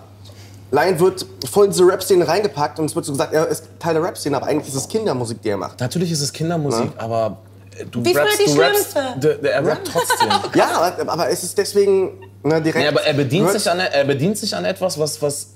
[0.72, 3.94] Lion wird voll in diese Rap-Szene reingepackt und es wird so gesagt, er ist Teil
[3.94, 5.80] der Rap-Szene, aber eigentlich ist es Kindermusik, die er macht.
[5.80, 7.38] Natürlich ist es Kindermusik, aber
[7.78, 10.30] äh, du Wie rappst, die du rappst, er rappt trotzdem.
[10.56, 12.80] Ja, aber, aber es ist deswegen ne, direkt...
[12.80, 15.48] nee, aber er bedient, sich an, er bedient sich an etwas, was, was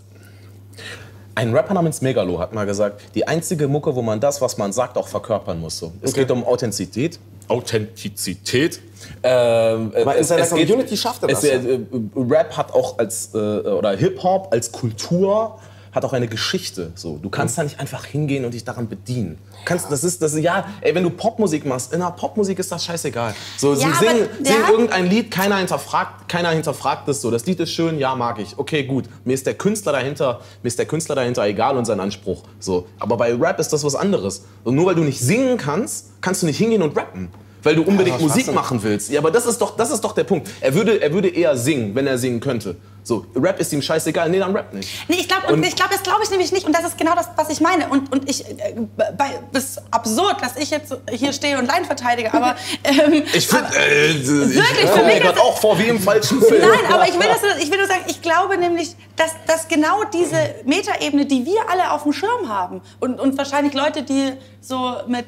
[1.35, 4.73] ein Rapper namens Megalo hat mal gesagt, die einzige Mucke, wo man das, was man
[4.73, 5.77] sagt, auch verkörpern muss.
[5.77, 5.91] So.
[6.01, 7.19] Es geht um Authentizität.
[7.47, 8.81] Authentizität.
[9.23, 11.79] Ähm, Aber in es- seiner es geht- Community schafft er es, das, äh, äh,
[12.15, 15.59] Rap hat auch als, äh, oder Hip-Hop als Kultur
[15.91, 16.93] hat auch eine Geschichte.
[16.95, 19.37] So, du kannst da nicht einfach hingehen und dich daran bedienen.
[19.51, 22.57] Du Kannst, das ist, das ist, ja, ey, wenn du Popmusik machst, in der Popmusik
[22.59, 23.35] ist das scheißegal.
[23.57, 24.69] So, sie Ja, singen, aber- singen ja.
[24.71, 27.29] irgendein Lied, keiner hinterfragt, keiner hinterfragt es so.
[27.29, 28.57] Das Lied ist schön, ja, mag ich.
[28.57, 29.03] Okay, gut.
[29.25, 32.43] Mir ist der Künstler dahinter, mir ist der Künstler dahinter egal und sein Anspruch.
[32.61, 32.87] So.
[32.97, 34.45] Aber bei Rap ist das was anderes.
[34.63, 37.27] Und nur weil du nicht singen kannst, kannst du nicht hingehen und rappen.
[37.63, 39.09] Weil du unbedingt was Musik machen willst.
[39.09, 40.49] Ja, aber das ist doch, das ist doch der Punkt.
[40.61, 42.75] Er würde, er würde eher singen, wenn er singen könnte.
[43.03, 44.29] So, Rap ist ihm scheißegal.
[44.29, 44.89] Nee, dann Rap nicht.
[45.09, 46.67] Nee, ich glaube, ich glaube, das glaube ich nämlich nicht.
[46.67, 47.87] Und das ist genau das, was ich meine.
[47.89, 51.85] Und, und ich, äh, bei, das ist absurd, dass ich jetzt hier stehe und Line
[51.85, 52.31] verteidige.
[52.33, 55.87] Aber ähm, Ich finde, äh, ich Wirklich, für komme mich mir gerade auch vor wie
[55.87, 56.61] im falschen Film.
[56.61, 60.03] Nein, aber ich will, das, ich will nur sagen, ich glaube nämlich, dass, dass genau
[60.13, 64.95] diese Metaebene, die wir alle auf dem Schirm haben und, und wahrscheinlich Leute, die so
[65.07, 65.25] mit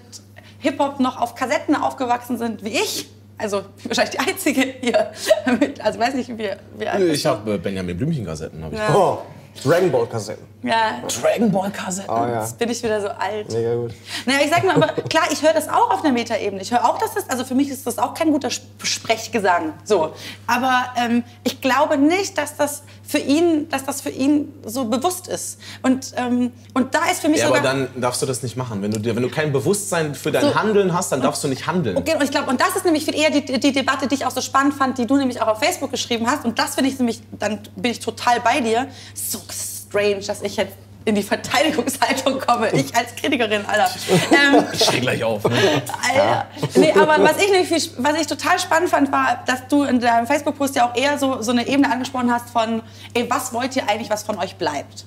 [0.63, 5.11] Hip-Hop noch auf Kassetten aufgewachsen sind wie ich, also wahrscheinlich die Einzige hier,
[5.59, 8.63] mit, also weiß nicht, wie, wie alt Ich habe äh, Benjamin Blümchen-Kassetten.
[8.63, 8.79] Hab ich.
[8.79, 8.95] Ja.
[8.95, 9.19] Oh,
[9.63, 10.43] Dragon Ball Kassetten.
[10.63, 12.09] Ja, Dragon Ball Kassetten.
[12.09, 12.41] Oh ja.
[12.41, 13.51] jetzt bin ich wieder so alt.
[13.51, 13.93] Mega gut.
[14.25, 16.59] Naja, ich sag mal, aber klar, ich höre das auch auf einer Metaebene.
[16.61, 19.73] Ich höre auch, dass das, also für mich ist das auch kein guter Sp- Sprechgesang.
[19.83, 20.13] So.
[20.47, 22.81] Aber ähm, ich glaube nicht, dass das
[23.13, 25.59] für ihn, dass das für ihn so bewusst ist.
[25.83, 27.61] Und, ähm, und da ist für mich Ja, sogar.
[27.61, 28.81] aber dann darfst du das nicht machen.
[28.81, 30.55] Wenn du, wenn du kein Bewusstsein für dein So.
[30.55, 31.95] Handeln hast, dann darfst du nicht handeln.
[31.95, 34.25] Okay, und ich glaube, und das ist nämlich viel eher die, die Debatte, die ich
[34.25, 36.43] auch so spannend fand, die du nämlich auch auf Facebook geschrieben hast.
[36.43, 38.87] Und das finde ich nämlich, dann bin ich total bei dir.
[39.13, 40.73] So strange, dass ich jetzt
[41.05, 42.71] in die Verteidigungshaltung komme.
[42.71, 43.89] Ich als Kritikerin, Alter.
[44.31, 45.43] Ähm, Ich steh gleich auf.
[45.45, 45.55] Ne?
[46.09, 46.47] Alter.
[46.75, 49.99] Nee, aber was ich, nämlich viel, was ich total spannend fand, war, dass du in
[49.99, 52.81] deinem Facebook-Post ja auch eher so, so eine Ebene angesprochen hast von,
[53.13, 55.05] ey, was wollt ihr eigentlich, was von euch bleibt?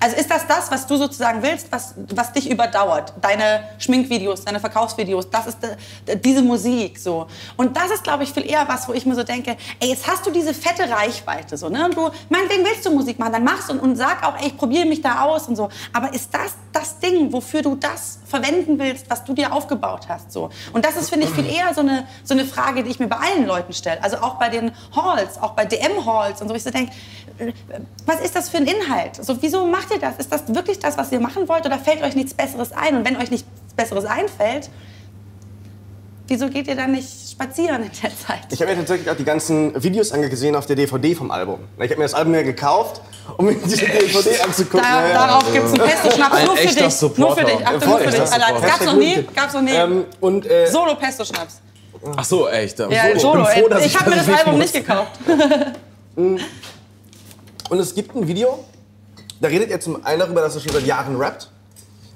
[0.00, 3.12] Also ist das das, was du sozusagen willst, was, was dich überdauert?
[3.20, 7.26] Deine Schminkvideos, deine Verkaufsvideos, das ist de, diese Musik so.
[7.56, 10.06] Und das ist, glaube ich, viel eher was, wo ich mir so denke, ey, jetzt
[10.06, 11.84] hast du diese fette Reichweite so, ne?
[11.86, 14.56] Und du, meinetwegen willst du Musik machen, dann machst und, und sag auch, ey, ich
[14.56, 15.68] probiere mich da aus und so.
[15.92, 20.30] Aber ist das das Ding, wofür du das verwenden willst, was du dir aufgebaut hast
[20.32, 20.50] so?
[20.72, 23.08] Und das ist, finde ich, viel eher so eine, so eine Frage, die ich mir
[23.08, 24.02] bei allen Leuten stelle.
[24.02, 26.54] Also auch bei den Halls, auch bei DM-Halls und so.
[26.54, 26.92] Ich so denke,
[28.06, 29.16] was ist das für ein Inhalt?
[29.16, 30.16] So, wieso macht ihr das?
[30.18, 32.96] Ist das wirklich das, was ihr machen wollt oder fällt euch nichts Besseres ein?
[32.96, 33.46] Und wenn euch nichts
[33.76, 34.70] Besseres einfällt,
[36.26, 38.40] wieso geht ihr dann nicht spazieren in der Zeit?
[38.50, 41.60] Ich habe mir tatsächlich auch die ganzen Videos angesehen auf der DVD vom Album.
[41.78, 43.00] Ich habe mir das Album ja gekauft,
[43.36, 44.80] um mir diese DVD anzugucken.
[44.82, 45.14] Da, Ja, ja.
[45.26, 46.94] darauf gibt es einen Pesto-Schnaps Ein nur für dich.
[46.94, 47.20] Supporter.
[47.20, 47.66] Nur für dich.
[47.66, 48.20] Achtung, nur für dich.
[48.20, 49.26] das gab's noch nie.
[49.34, 49.72] Gab's noch nie.
[49.72, 51.60] Ähm, und äh, Solo-Pesto-Schnaps.
[52.16, 52.78] Ach so, echt.
[52.78, 52.86] Ja,
[53.18, 53.44] Solo.
[53.44, 53.48] Solo.
[53.48, 54.62] Ich bin froh, dass ich habe mir das Album muss.
[54.72, 55.10] nicht gekauft.
[57.70, 58.64] Und es gibt ein Video,
[59.40, 61.50] da redet er zum einen darüber, dass er schon seit Jahren rappt.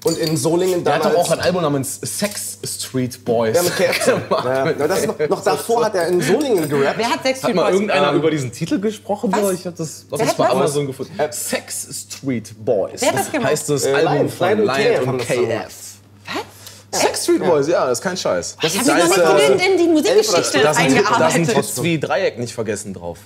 [0.04, 1.16] Und in Solingen Der hat damals...
[1.16, 3.54] doch auch ein Album namens Sex Street Boys.
[3.54, 4.06] ja, mit KFC.
[4.28, 4.44] gemacht.
[4.44, 4.88] ja, ja.
[4.88, 6.98] Das noch, noch davor hat er in Solingen gerappt.
[6.98, 7.72] Wer hat Hat mal Street Boys?
[7.72, 9.30] irgendeiner Ähm, über diesen Titel gesprochen?
[9.32, 9.52] Was?
[9.52, 10.48] Ich habe das, das ist hat bei?
[10.48, 11.12] Amazon gefunden.
[11.30, 13.00] Sex Street Boys.
[13.00, 13.50] Wer hat das gemacht?
[13.50, 17.00] Heißt das Äh, Album Lion, von Lion und KF das.
[17.00, 18.56] Sex Street Boys, ja, das ist kein Scheiß.
[18.60, 21.82] Ich habe mich noch nicht äh, genügend in die Musikgeschichte Da sind, da sind eingearbeitet.
[21.82, 23.18] Wie Dreieck nicht vergessen drauf.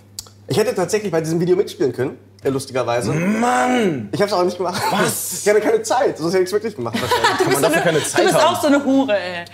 [0.48, 3.12] Ich hätte tatsächlich bei diesem Video mitspielen können, äh, lustigerweise.
[3.12, 4.08] Mann!
[4.12, 4.80] Ich habe es aber nicht gemacht.
[4.92, 5.40] Was?
[5.42, 6.94] Ich hatte keine Zeit, sonst hätte ich es wirklich gemacht.
[7.00, 7.38] wahrscheinlich.
[7.38, 8.54] Kann man dafür keine Du Zeit bist haben?
[8.54, 9.44] auch so eine Hure, ey.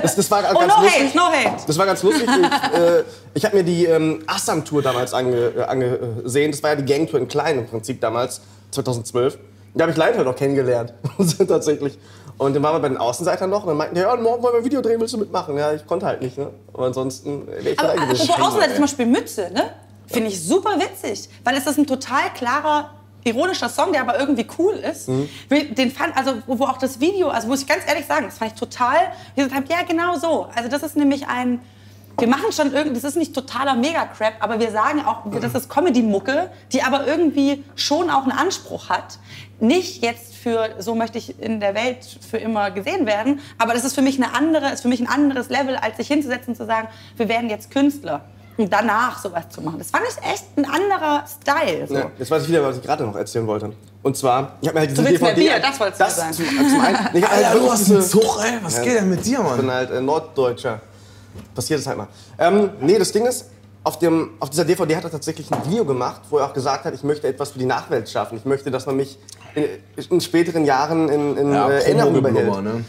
[0.00, 1.04] Das, das war Oh, ganz no lustig.
[1.08, 1.62] hate, no hate.
[1.66, 2.28] Das war ganz lustig.
[2.28, 3.02] Ich, äh,
[3.34, 6.52] ich habe mir die ähm, Assam-Tour damals ange, äh, angesehen.
[6.52, 8.40] Das war ja die Gang-Tour in Klein im Prinzip damals,
[8.70, 9.38] 2012.
[9.74, 10.92] Da habe ich Lionheart noch kennengelernt,
[11.48, 11.98] tatsächlich.
[12.38, 14.54] Und dann waren wir bei den Außenseitern noch und dann meinten die, ja, morgen wollen
[14.54, 15.56] wir ein Video drehen, willst du mitmachen?
[15.56, 16.50] Ja, ich konnte halt nicht, ne?
[16.72, 19.70] Aber ansonsten wäre ich Aber apropos Außenseiter, zum Beispiel Mütze, ne?
[20.06, 21.28] Finde ich super witzig.
[21.44, 22.90] Weil es ist ein total klarer,
[23.24, 25.08] ironischer Song, der aber irgendwie cool ist.
[25.08, 25.28] Mhm.
[25.50, 28.52] Den fand, also wo auch das Video, also muss ich ganz ehrlich sagen, das fand
[28.52, 28.96] ich total,
[29.34, 30.48] wir haben, ja genau so.
[30.54, 31.60] Also das ist nämlich ein,
[32.18, 35.70] wir machen schon irgendwie, das ist nicht totaler Mega-Crap, aber wir sagen auch, das ist
[35.70, 39.18] Comedy-Mucke, die aber irgendwie schon auch einen Anspruch hat.
[39.62, 41.98] Nicht jetzt für, so möchte ich in der Welt
[42.28, 45.06] für immer gesehen werden, aber das ist für mich eine andere, ist für mich ein
[45.06, 48.24] anderes Level, als sich hinzusetzen und zu sagen, wir werden jetzt Künstler.
[48.56, 49.78] Und danach sowas zu machen.
[49.78, 51.86] Das fand ich echt ein anderer Style.
[51.86, 51.94] So.
[51.94, 53.72] Ja, jetzt weiß ich wieder, was ich gerade noch erzählen wollte.
[54.02, 55.34] Und zwar, ich habe mir halt diese DVD...
[55.40, 56.32] Bier, das wolltest du das sagen.
[56.32, 58.58] Zum, zum einen, ich halt Alter, du hast einen Zug, ey.
[58.62, 59.74] Was geht denn mit dir, Ich bin Mann?
[59.76, 60.80] halt äh, Norddeutscher.
[61.54, 62.08] Passiert es halt mal.
[62.36, 63.48] Ähm, nee, das Ding ist,
[63.84, 66.84] auf, dem, auf dieser DVD hat er tatsächlich ein Video gemacht, wo er auch gesagt
[66.84, 68.38] hat, ich möchte etwas für die Nachwelt schaffen.
[68.38, 69.18] Ich möchte, dass man mich
[69.54, 69.64] in,
[70.10, 72.62] in späteren Jahren in, in Ja, äh, Erinnerung behält.
[72.62, 72.84] ne?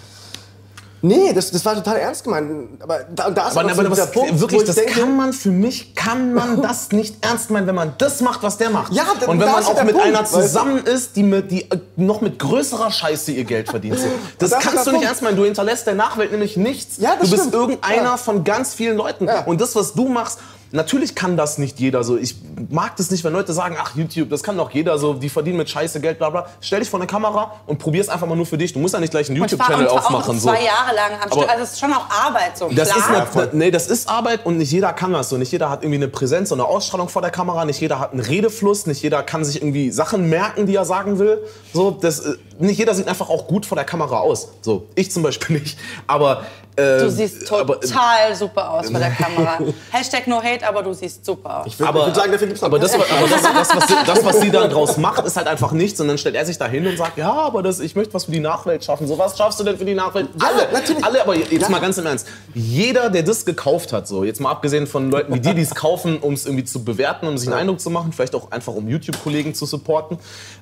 [1.05, 2.81] Nee, das, das war total ernst gemeint.
[2.81, 5.17] Aber da, da ist Aber, auch so aber dieser Punkt, wirklich, ich das denke, kann
[5.17, 8.69] man für mich, kann man das nicht ernst meinen, wenn man das macht, was der
[8.69, 8.93] macht.
[8.93, 10.39] Ja, Und wenn man auch mit Punkt, einer weißt du?
[10.39, 13.97] zusammen ist, die, mit, die äh, noch mit größerer Scheiße ihr Geld verdient.
[14.39, 15.05] Das das kannst du nicht Punkt.
[15.07, 15.35] ernst meinen.
[15.35, 16.95] Du hinterlässt der Nachwelt nämlich nichts.
[16.99, 17.53] Ja, das du bist stimmt.
[17.53, 18.17] irgendeiner Ja.
[18.17, 19.25] von ganz vielen Leuten.
[19.27, 19.43] Ja.
[19.43, 20.39] Und das, was du machst,
[20.75, 22.17] Natürlich kann das nicht jeder so.
[22.17, 22.35] Ich
[22.71, 25.57] mag das nicht, wenn Leute sagen, ach YouTube, das kann doch jeder so, die verdienen
[25.57, 26.47] mit Scheiße Geld, bla bla.
[26.61, 28.73] Stell dich vor eine Kamera und probier's einfach mal nur für dich.
[28.73, 30.31] Du musst ja nicht gleich einen YouTube-Channel aufmachen.
[30.35, 30.49] auch so.
[30.49, 31.43] zwei Jahre lang am Stück.
[31.43, 32.69] Aber- Also es ist schon auch Arbeit so.
[32.69, 33.27] Das ist, Klar.
[33.35, 35.37] eine, nee, das ist Arbeit und nicht jeder kann das so.
[35.37, 37.65] Nicht jeder hat irgendwie eine Präsenz und eine Ausstrahlung vor der Kamera.
[37.65, 38.87] Nicht jeder hat einen Redefluss.
[38.87, 41.37] Nicht jeder kann sich irgendwie Sachen merken, die er sagen will.
[41.71, 44.49] So, das, äh, nicht jeder sieht einfach auch gut vor der Kamera aus.
[44.61, 45.77] So, ich zum Beispiel nicht.
[46.07, 46.43] Aber
[46.75, 49.59] äh, Du siehst aber- total super aus vor der Kamera.
[49.91, 51.67] Hashtag no hate, aber du siehst super aus.
[51.67, 54.25] ich würde aber, würd sagen, dafür gibt's aber, das, aber das, das, was sie, das,
[54.25, 55.99] was sie dann draus macht, ist halt einfach nichts.
[56.01, 58.25] Und dann stellt er sich da hin und sagt, ja, aber das, ich möchte was
[58.25, 59.07] für die Nachwelt schaffen.
[59.07, 60.29] So, was schaffst du denn für die Nachwelt?
[60.41, 61.03] Ja, alle, natürlich.
[61.05, 61.69] alle, aber jetzt Ja.
[61.69, 62.27] mal ganz im Ernst.
[62.55, 65.75] Jeder, der das gekauft hat, so, jetzt mal abgesehen von Leuten wie dir, die es
[65.75, 68.73] kaufen, um es irgendwie zu bewerten, um sich einen Eindruck zu machen, vielleicht auch einfach
[68.73, 70.17] um YouTube-Kollegen zu supporten,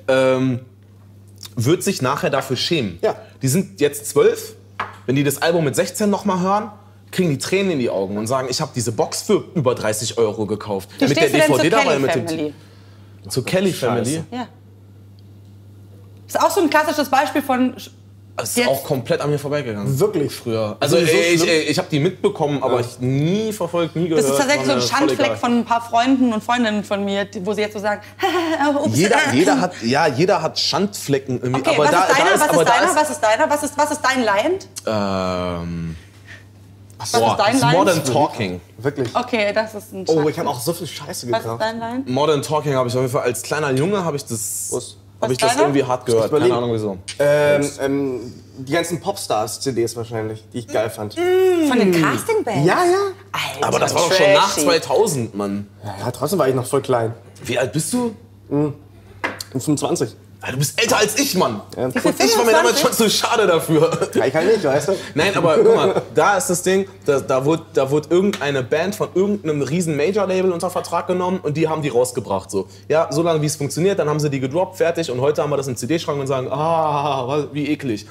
[0.08, 0.60] ähm,
[1.56, 3.00] wird sich nachher dafür schämen.
[3.02, 3.16] Ja.
[3.42, 4.56] Die sind jetzt zwölf,
[5.06, 6.72] wenn die das Album mit 16 nochmal hören,
[7.12, 10.18] kriegen die Tränen in die Augen und sagen, ich habe diese Box für über 30
[10.18, 10.90] Euro gekauft.
[10.98, 12.54] Wie mit der DVD dabei, Kelly mit dem Family?
[13.28, 14.24] Zur Kelly Family.
[14.32, 14.48] Ja.
[16.28, 17.76] Ist auch so ein klassisches Beispiel von.
[18.38, 20.00] Das ist auch komplett an mir vorbeigegangen.
[20.00, 20.34] Wirklich?
[20.34, 20.78] Früher.
[20.80, 24.24] Also das so ich, ich, habe die mitbekommen, aber ich nie verfolgt, nie gehört.
[24.24, 27.54] Das ist tatsächlich so ein Schandfleck von ein paar Freunden und Freundinnen von mir, wo
[27.54, 28.02] sie jetzt so sagen,
[28.84, 28.96] ups.
[28.96, 31.62] Jeder, jeder hat, ja, jeder hat Schandflecken irgendwie.
[31.62, 32.30] Okay, aber was da, ist deiner?
[32.30, 32.86] da ist, was aber ist deiner?
[32.86, 33.50] ist, was ist deiner?
[33.50, 34.60] Was ist, was ist dein Lion?
[34.88, 35.96] Ähm,
[36.98, 37.72] Was boah, ist dein Lion?
[37.74, 38.62] Modern Talking.
[38.78, 39.16] Wirklich.
[39.16, 40.30] Okay, das ist ein Oh, Schatz.
[40.30, 41.62] ich habe auch so viel Scheiße Was ist gekauft.
[41.62, 42.04] dein Lion?
[42.08, 44.98] Modern Talking habe ich auf jeden Fall als kleiner Junge habe ich das, Was?
[45.22, 46.32] Habe ich das irgendwie hart gehört.
[46.32, 46.98] Keine Ahnung wieso.
[47.20, 51.14] Ähm, ähm, die ganzen Popstars-CDs wahrscheinlich, die ich geil fand.
[51.14, 52.66] Von den Castingbands?
[52.66, 53.12] Ja, ja.
[53.32, 54.66] Alter, Aber das war doch schon nach trashy.
[54.66, 55.68] 2000, Mann.
[55.84, 57.14] Ja, trotzdem war ich noch voll klein.
[57.44, 58.16] Wie alt bist du?
[58.50, 58.76] Und
[59.52, 60.16] 25.
[60.44, 61.62] Ah, Du bist älter als ich, Mann.
[61.76, 62.82] Und ich war mir damals 25?
[62.82, 64.10] schon zu schade dafür.
[64.16, 64.96] Ja, ich kann nicht, weißt du?
[65.14, 68.96] Nein, aber guck mal, da ist das Ding, da, da, wurde, da wurde irgendeine Band
[68.96, 72.50] von irgendeinem riesen Major-Label unter Vertrag genommen und die haben die rausgebracht.
[72.50, 72.68] So.
[72.90, 75.52] Ja, so lange wie es funktioniert, dann haben sie die gedroppt, fertig und heute haben
[75.52, 78.08] wir das im CD-Schrank und sagen, ah, wie eklig.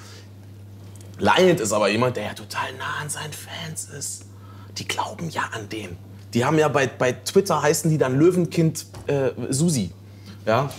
[1.18, 4.22] Lion ist aber jemand, der ja total nah an seinen Fans ist.
[4.78, 5.96] Die glauben ja an den.
[6.32, 9.90] Die haben ja bei, bei Twitter heißen die dann Löwenkind äh, Susi.
[10.46, 10.70] Ja.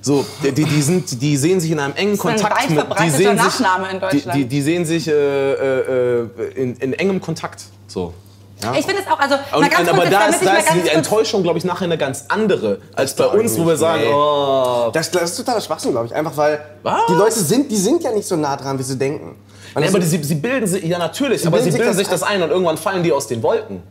[0.00, 2.70] So, die, die, sind, die sehen sich in einem engen ist ein Kontakt weit mit.
[2.70, 4.38] Die verbreiteter Nachname in Deutschland.
[4.38, 7.64] Die, die, die sehen sich äh, äh, in, in engem Kontakt.
[7.86, 8.14] So.
[8.62, 8.74] Ja.
[8.74, 10.66] Ich finde es auch, also, mal Und, ganz aber kurz, da ist, da mal ist
[10.66, 14.02] ganz die Enttäuschung, glaube ich, nachher eine ganz andere als bei uns, wo wir sagen,
[14.02, 14.12] nee.
[14.12, 14.90] oh.
[14.92, 16.14] Das, das ist totaler Schwachsinn, glaube ich.
[16.14, 17.02] Einfach weil Was?
[17.08, 19.36] die Leute sind, die sind ja nicht so nah dran, wie sie denken.
[19.76, 21.96] Nee, das aber die, sie, sie bilden sich, ja natürlich, aber sie bilden sich das
[21.96, 23.82] sich das ein und irgendwann fallen die aus den Wolken.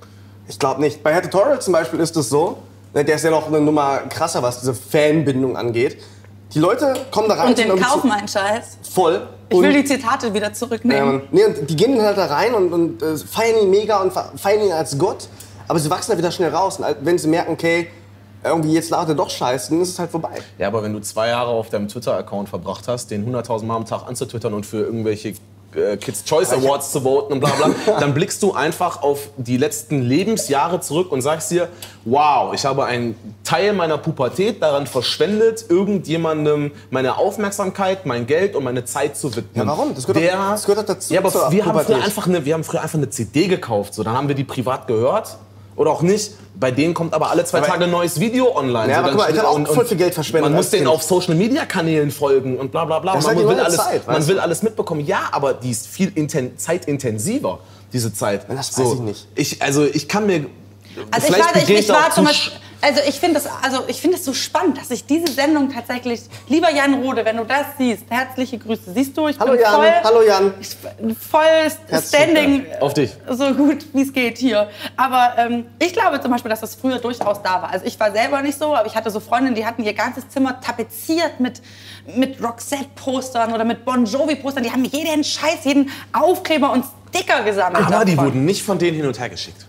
[0.49, 1.01] ich glaube nicht.
[1.01, 2.57] Bei Herr Tutorial zum Beispiel ist es so,
[3.03, 5.97] der ist ja noch eine Nummer krasser, was diese Fanbindung angeht.
[6.53, 8.77] Die Leute kommen da rein und den irgendwie Kauf zu- meinen Scheiß.
[8.93, 9.27] voll.
[9.49, 11.15] Ich und, will die Zitate wieder zurücknehmen.
[11.15, 14.11] ähm, nee, und die gehen halt da rein und, und äh, feiern ihn mega und
[14.13, 15.27] fe- feiern ihn als Gott.
[15.67, 16.79] Aber sie wachsen da wieder schnell raus.
[16.79, 17.87] Und wenn sie merken, okay,
[18.43, 20.29] irgendwie jetzt lautet er doch scheiße, dann ist es halt vorbei.
[20.57, 23.85] Ja, aber wenn du zwei Jahre auf deinem Twitter-Account verbracht hast, den 100.000 Mal am
[23.85, 25.33] Tag anzutwittern und für irgendwelche
[25.71, 30.01] Kids Choice Awards zu voten und bla bla, dann blickst du einfach auf die letzten
[30.01, 31.67] Lebensjahre zurück und sagst dir,
[32.05, 38.63] wow, ich habe einen Teil meiner Pubertät daran verschwendet, irgendjemandem meine Aufmerksamkeit, mein Geld und
[38.63, 39.67] meine Zeit zu widmen.
[39.67, 39.93] Ja, warum?
[39.93, 42.63] Das gehört Der, das gehört dazu Ja, aber wir haben, früher einfach eine, wir haben
[42.63, 43.93] früher einfach eine CD gekauft.
[43.93, 45.37] So, dann haben wir die privat gehört.
[45.77, 46.31] Oder auch nicht.
[46.59, 48.91] Bei denen kommt aber alle zwei Aber- Tage ein neues Video online.
[48.91, 50.57] Ja, aber dann guck mal, ich steht- hab auch und- voll viel Geld verschwendet Man
[50.57, 53.13] muss denen auf Social Media Kanälen folgen und bla bla bla.
[53.13, 55.05] Das man halt will alles, Zeit, man will alles mitbekommen.
[55.05, 57.59] Ja, aber die ist viel inten zeitintensiver,
[57.93, 58.47] diese Zeit.
[58.49, 59.27] Das weiß ich nicht.
[59.35, 60.47] Ich, also ich kann mir.
[61.11, 63.39] Also ich vielleicht war, ich, begeht ich auch war zu zum Beispiel, also ich finde
[63.39, 67.25] es also ich finde es so spannend, dass ich diese Sendung tatsächlich, lieber Jan Rode,
[67.25, 68.93] wenn du das siehst, herzliche Grüße.
[68.93, 70.53] Siehst du, ich Hallo bin Jan, voll, hallo Jan.
[71.15, 73.11] voll Standing Auf dich.
[73.29, 74.69] so gut wie es geht hier.
[74.95, 77.69] Aber ähm, ich glaube zum Beispiel, dass das früher durchaus da war.
[77.71, 80.29] Also ich war selber nicht so, aber ich hatte so Freundinnen, die hatten ihr ganzes
[80.29, 81.61] Zimmer tapeziert mit,
[82.15, 84.63] mit Roxette-Postern oder mit Bon Jovi-Postern.
[84.63, 87.85] Die haben jeden Scheiß, jeden Aufkleber und Sticker gesammelt.
[87.85, 88.25] Aber die davon.
[88.27, 89.66] wurden nicht von denen hin und her geschickt.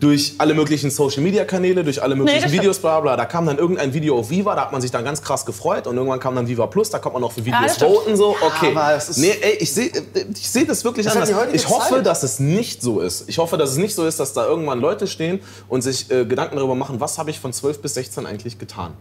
[0.00, 3.16] Durch alle möglichen Social-Media-Kanäle, durch alle möglichen das Videos, bla bla.
[3.18, 5.86] Da kam dann irgendein Video auf Viva, da hat man sich dann ganz krass gefreut.
[5.86, 7.90] Und irgendwann kam dann Viva Plus, da kommt man noch für Videos stimmt.
[7.92, 8.16] voten.
[8.16, 8.34] So.
[8.40, 8.74] Okay.
[8.96, 9.90] ist- nee, ey, ich sehe
[10.34, 11.30] ich seh das wirklich Das anders.
[11.52, 12.06] ich hoffe, Zeit.
[12.06, 13.28] dass es nicht so ist.
[13.28, 16.24] Ich hoffe, dass es nicht so ist, dass da irgendwann Leute stehen und sich äh,
[16.24, 18.94] Gedanken darüber machen, was habe ich von 12 bis 16 eigentlich getan.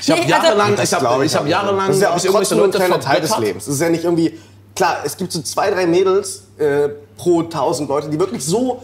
[0.00, 2.10] Ich habe Nee, also- jahrelang, Das ich habe ich hab auch jahrelang Das ist ja
[2.12, 3.38] auch ich irgendwelche ein Leute kleiner Teil des.
[3.38, 3.66] Lebens.
[3.66, 4.38] Es ist ja nicht irgendwie.
[4.76, 8.82] Klar, es gibt so zwei, drei Mädels äh, pro tausend Leute, die wirklich so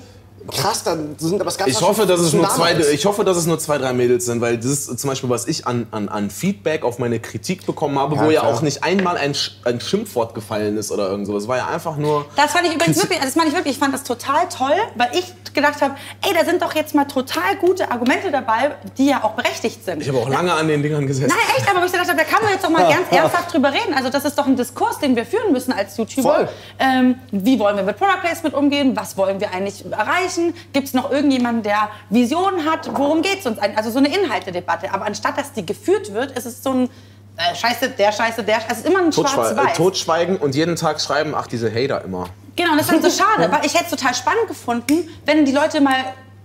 [0.48, 3.36] krass dann sind, aber es gab Ich hoffe, dass es nur zwei, ich hoffe, dass
[3.36, 6.08] es nur zwei, drei Mädels sind, weil das ist zum Beispiel, was ich an, an,
[6.08, 8.54] an Feedback auf meine Kritik bekommen habe, Ja, wo ja klar.
[8.54, 11.44] auch nicht einmal ein, Sch- ein Schimpfwort gefallen ist oder irgend sowas.
[11.44, 12.26] Es war ja einfach nur.
[12.36, 14.74] Das fand ich übrigens Kritik- wirklich, das fand ich wirklich, ich fand das total toll,
[14.96, 15.24] weil ich
[15.58, 19.32] gedacht habe, ey, da sind doch jetzt mal total gute Argumente dabei, die ja auch
[19.32, 20.00] berechtigt sind.
[20.02, 21.28] Ich habe auch lange an den Dingern gesessen.
[21.28, 23.52] Nein, echt, aber wo ich gedacht habe, da kann man jetzt doch mal ganz ernsthaft
[23.52, 23.94] drüber reden.
[23.94, 26.34] Also das ist doch ein Diskurs, den wir führen müssen als YouTuber.
[26.34, 26.48] Voll.
[26.78, 28.96] Ähm, wie wollen wir mit Product Placement umgehen?
[28.96, 30.54] Was wollen wir eigentlich erreichen?
[30.72, 32.90] Gibt es noch irgendjemanden, der Visionen hat?
[32.94, 33.78] Worum geht es uns eigentlich?
[33.78, 34.92] Also so eine Inhaltedebatte.
[34.92, 36.90] Aber anstatt, dass die geführt wird, ist es so ein
[37.36, 38.66] äh, Scheiße, der Scheiße, der Scheiße.
[38.70, 39.76] Es ist immer ein Totschwe äh, Schwarz-Weiß.
[39.76, 42.28] Totschweigen und jeden Tag schreiben, ach, diese Hater immer.
[42.58, 45.44] Genau, und das ist dann so schade, weil ich hätte es total spannend gefunden, wenn
[45.46, 45.94] die Leute mal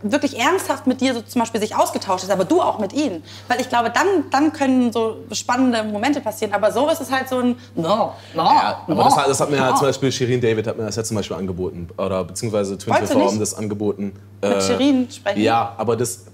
[0.06, 3.24] wirklich ernsthaft mit dir so zum Beispiel sich ausgetauscht ist, aber du auch mit ihnen.
[3.48, 6.54] Weil ich glaube, dann, dann können so spannende Momente passieren.
[6.54, 9.40] Aber so ist es halt so ein no, no, Ja, aber no, das, hat- das
[9.40, 9.78] hat mir ja no.
[9.78, 11.88] zum Beispiel Shirin David hat mir das ja zum Beispiel angeboten.
[11.98, 14.14] Oder beziehungsweise Twin TV haben das angeboten.
[14.42, 15.42] Mit Äh, Shirin sprechen.
[15.42, 16.26] Ja, aber das.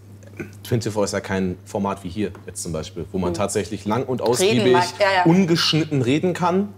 [0.63, 4.03] Twin TV ist ja kein Format wie hier jetzt zum Beispiel, wo man tatsächlich lang
[4.05, 5.23] und ausgiebig, mag, ja, ja.
[5.25, 6.69] ungeschnitten reden kann.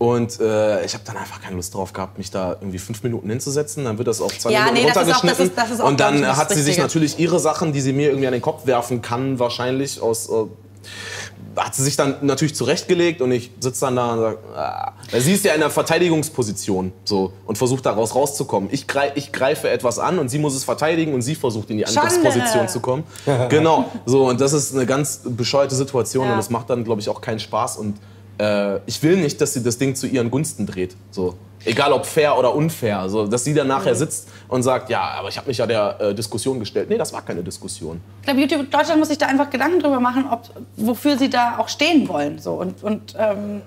[0.00, 3.28] Und äh, ich habe dann einfach keine Lust drauf gehabt, mich da irgendwie fünf Minuten
[3.28, 3.84] hinzusetzen.
[3.84, 5.46] Dann wird das auf zwei Ja, Minuten nee, das ist auch- das runtergeschnitten.
[5.50, 7.92] ist- das ist auch, und dann das hat sie sich natürlich ihre Sachen, die sie
[7.92, 10.30] mir irgendwie an den Kopf werfen kann, wahrscheinlich aus.
[10.30, 10.46] Äh,
[11.56, 14.92] hat sie sich dann natürlich zurechtgelegt und ich sitze dann da und sage, ah.
[15.18, 18.70] Sie ist ja in einer Verteidigungsposition so, und versucht daraus rauszukommen.
[18.72, 21.76] Ich, greif, ich greife etwas an und sie muss es verteidigen und sie versucht in
[21.76, 21.86] die.
[21.86, 23.04] Angriffsposition zu kommen.
[23.50, 26.32] genau, so und das ist eine ganz bescheuerte Situation Ja.
[26.34, 27.96] und es macht dann, glaube ich, auch keinen Spaß und
[28.40, 30.96] äh, ich will nicht, dass sie das Ding zu ihren Gunsten dreht.
[31.10, 31.34] So.
[31.64, 33.08] Egal ob fair oder unfair.
[33.10, 36.00] So, dass sie dann nachher sitzt und sagt, ja, aber ich habe mich ja der
[36.00, 36.88] äh, Diskussion gestellt.
[36.88, 38.00] Nee, das war keine Diskussion.
[38.20, 40.42] Ich glaube, YouTube Deutschland muss sich da einfach Gedanken drüber machen, ob,
[40.76, 42.38] wofür sie da auch stehen wollen.
[42.38, 42.54] So.
[42.54, 43.60] Und, und, ähm,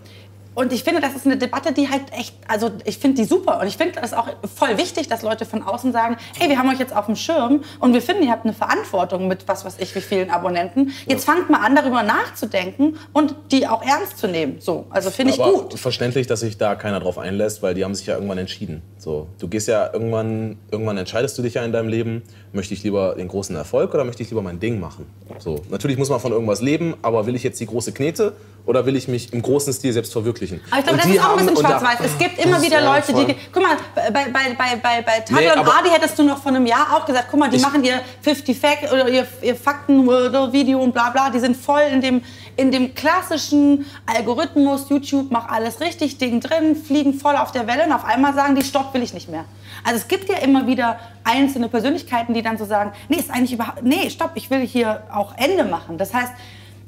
[0.56, 3.60] und ich finde, das ist eine Debatte, die halt echt, also ich finde die super.
[3.60, 6.70] Und ich finde das auch voll wichtig, dass Leute von außen sagen, hey, wir haben
[6.70, 9.78] euch jetzt auf dem Schirm und wir finden, ihr habt eine Verantwortung mit was weiß
[9.80, 10.92] ich, wie vielen Abonnenten.
[11.08, 14.58] Jetzt fangt mal an, darüber nachzudenken und die auch ernst zu nehmen.
[14.60, 15.80] So, also finde ich Aber gut.
[15.80, 18.82] verständlich, dass sich da keiner drauf einlässt, weil die haben sich ja irgendwann entschieden.
[18.98, 22.84] So, du gehst ja irgendwann, irgendwann entscheidest du dich ja in deinem Leben, möchte ich
[22.84, 25.06] lieber den großen Erfolg oder möchte ich lieber mein Ding machen?
[25.39, 28.34] So, natürlich muss man von irgendwas leben, aber will ich jetzt die große Knete
[28.66, 30.42] oder will ich mich im großen Stil selbst verwirklichen?
[30.51, 31.99] Aber ich glaube, Und das ist auch ein bisschen schwarz-weiß.
[32.06, 33.25] Es gibt immer ist wieder ja Leute, voll.
[33.25, 33.36] die.
[33.51, 36.51] Guck mal, bei, bei, bei, bei, bei Tadja Nee, und Adi hättest du noch vor
[36.51, 40.79] einem Jahr auch gesagt, guck mal, die machen ihr 50 Fact oder ihr, ihr Fakten-Video
[40.79, 41.29] und bla bla.
[41.29, 42.21] Die sind voll in dem,
[42.56, 47.86] in dem klassischen Algorithmus, YouTube, mach alles richtig, Ding drin, fliegen voll auf der Welle
[47.86, 49.45] und auf einmal sagen die, stopp, will ich nicht mehr.
[49.84, 53.53] Also es gibt ja immer wieder einzelne Persönlichkeiten, die dann so sagen, nee, ist eigentlich
[53.53, 55.97] überhaupt, nee, stopp, ich will hier auch Ende machen.
[55.97, 56.32] Das heißt,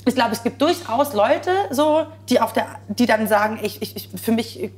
[0.05, 4.09] ich glaube, es gibt durchaus Leute, so, die, auf der, die dann sagen, ich, ich,
[4.21, 4.69] für mich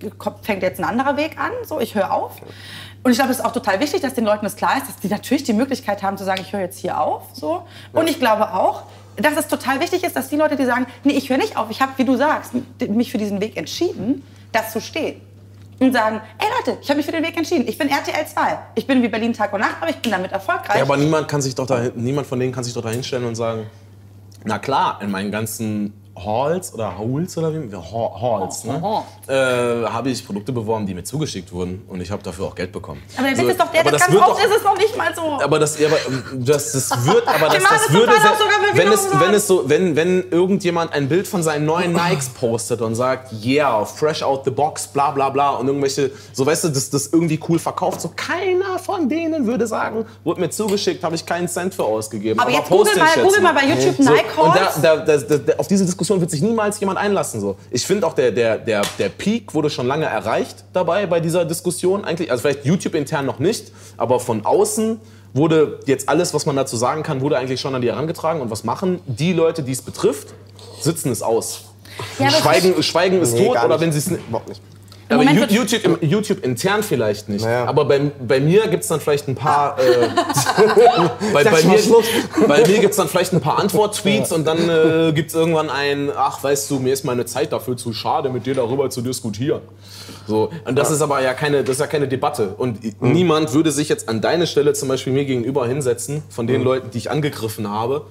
[0.42, 2.38] fängt jetzt ein anderer Weg an, so, ich höre auf.
[3.04, 4.96] Und ich glaube, es ist auch total wichtig, dass den Leuten das klar ist, dass
[4.98, 7.24] die natürlich die Möglichkeit haben zu sagen, ich höre jetzt hier auf.
[7.34, 7.64] So.
[7.92, 8.84] Und ich glaube auch,
[9.18, 11.70] dass es total wichtig ist, dass die Leute, die sagen, nee, ich höre nicht auf,
[11.70, 12.52] ich habe, wie du sagst,
[12.88, 15.22] mich für diesen Weg entschieden, das zu stehen.
[15.80, 17.68] Und sagen, ey Leute, ich habe mich für den Weg entschieden.
[17.68, 18.58] Ich bin RTL 2.
[18.76, 20.78] Ich bin wie Berlin Tag und Nacht, aber ich bin damit erfolgreich.
[20.78, 23.26] Ja, aber niemand kann sich doch da, niemand von denen kann sich doch da hinstellen
[23.26, 23.68] und sagen,
[24.48, 25.94] na klar, in meinen ganzen
[26.26, 27.74] Halls oder Hauls oder wie?
[27.76, 29.04] Ha- Halls, ne?
[29.28, 32.72] Äh, habe ich Produkte beworben, die mir zugeschickt wurden und ich habe dafür auch Geld
[32.72, 33.02] bekommen.
[33.18, 34.78] aber der So, Witz ist doch der, aber das ganz oft doch- ist es noch
[34.78, 35.22] nicht mal so.
[35.44, 38.92] aber das, ja, aber ähm, das, das wird, aber das, das das würde, bei wenn
[38.92, 42.96] es, wenn es so, wenn, wenn irgendjemand ein Bild von seinen neuen Nikes postet und
[42.96, 46.90] sagt, yeah, fresh out the box, bla bla bla und irgendwelche, so weißt du, das,
[46.90, 51.26] das irgendwie cool verkauft, so keiner von denen würde sagen, wurde mir zugeschickt, habe ich
[51.26, 52.40] keinen Cent für ausgegeben.
[52.40, 54.82] aber jetzt google mal, google mal bei YouTube so, Nike und Halls.
[54.82, 57.42] da, da, da, da, auf diese Diskussion wird sich niemals jemand einlassen.
[57.42, 57.58] So.
[57.72, 61.46] Ich finde auch, der, der, der, der Peak wurde schon lange erreicht dabei bei dieser
[61.46, 62.06] Diskussion.
[62.06, 65.00] Eigentlich, also vielleicht YouTube intern noch nicht, aber von außen
[65.34, 68.42] wurde jetzt alles, was man dazu sagen kann, wurde eigentlich schon an die herangetragen.
[68.42, 70.34] Und was machen die Leute, die es betrifft?
[70.82, 71.66] Sitzen es aus.
[72.20, 74.62] Ja, Schweigen, Schweigen ist Nee, tot oder wenn sie es Überhaupt nicht.
[75.10, 77.44] Aber Moment YouTube, im- YouTube intern vielleicht nicht.
[77.46, 77.66] Naja.
[77.66, 79.78] Aber bei, bei mir gibt es dann vielleicht ein paar.
[79.80, 80.08] Äh,
[81.34, 81.80] bei, bei, mir,
[82.48, 85.70] bei mir gibt es dann vielleicht ein paar Antwort-Tweets und dann äh, gibt es irgendwann
[85.70, 89.02] ein: Ach, weißt du, mir ist meine Zeit dafür zu schade, mit dir darüber zu
[89.02, 89.62] diskutieren.
[90.28, 92.50] So, und das ist aber ja keine, das ist ja keine Debatte.
[92.58, 93.12] Und Mhm.
[93.14, 96.50] niemand würde sich jetzt an deine Stelle zum Beispiel mir gegenüber hinsetzen, von Mhm.
[96.50, 98.02] den Leuten, die ich angegriffen habe.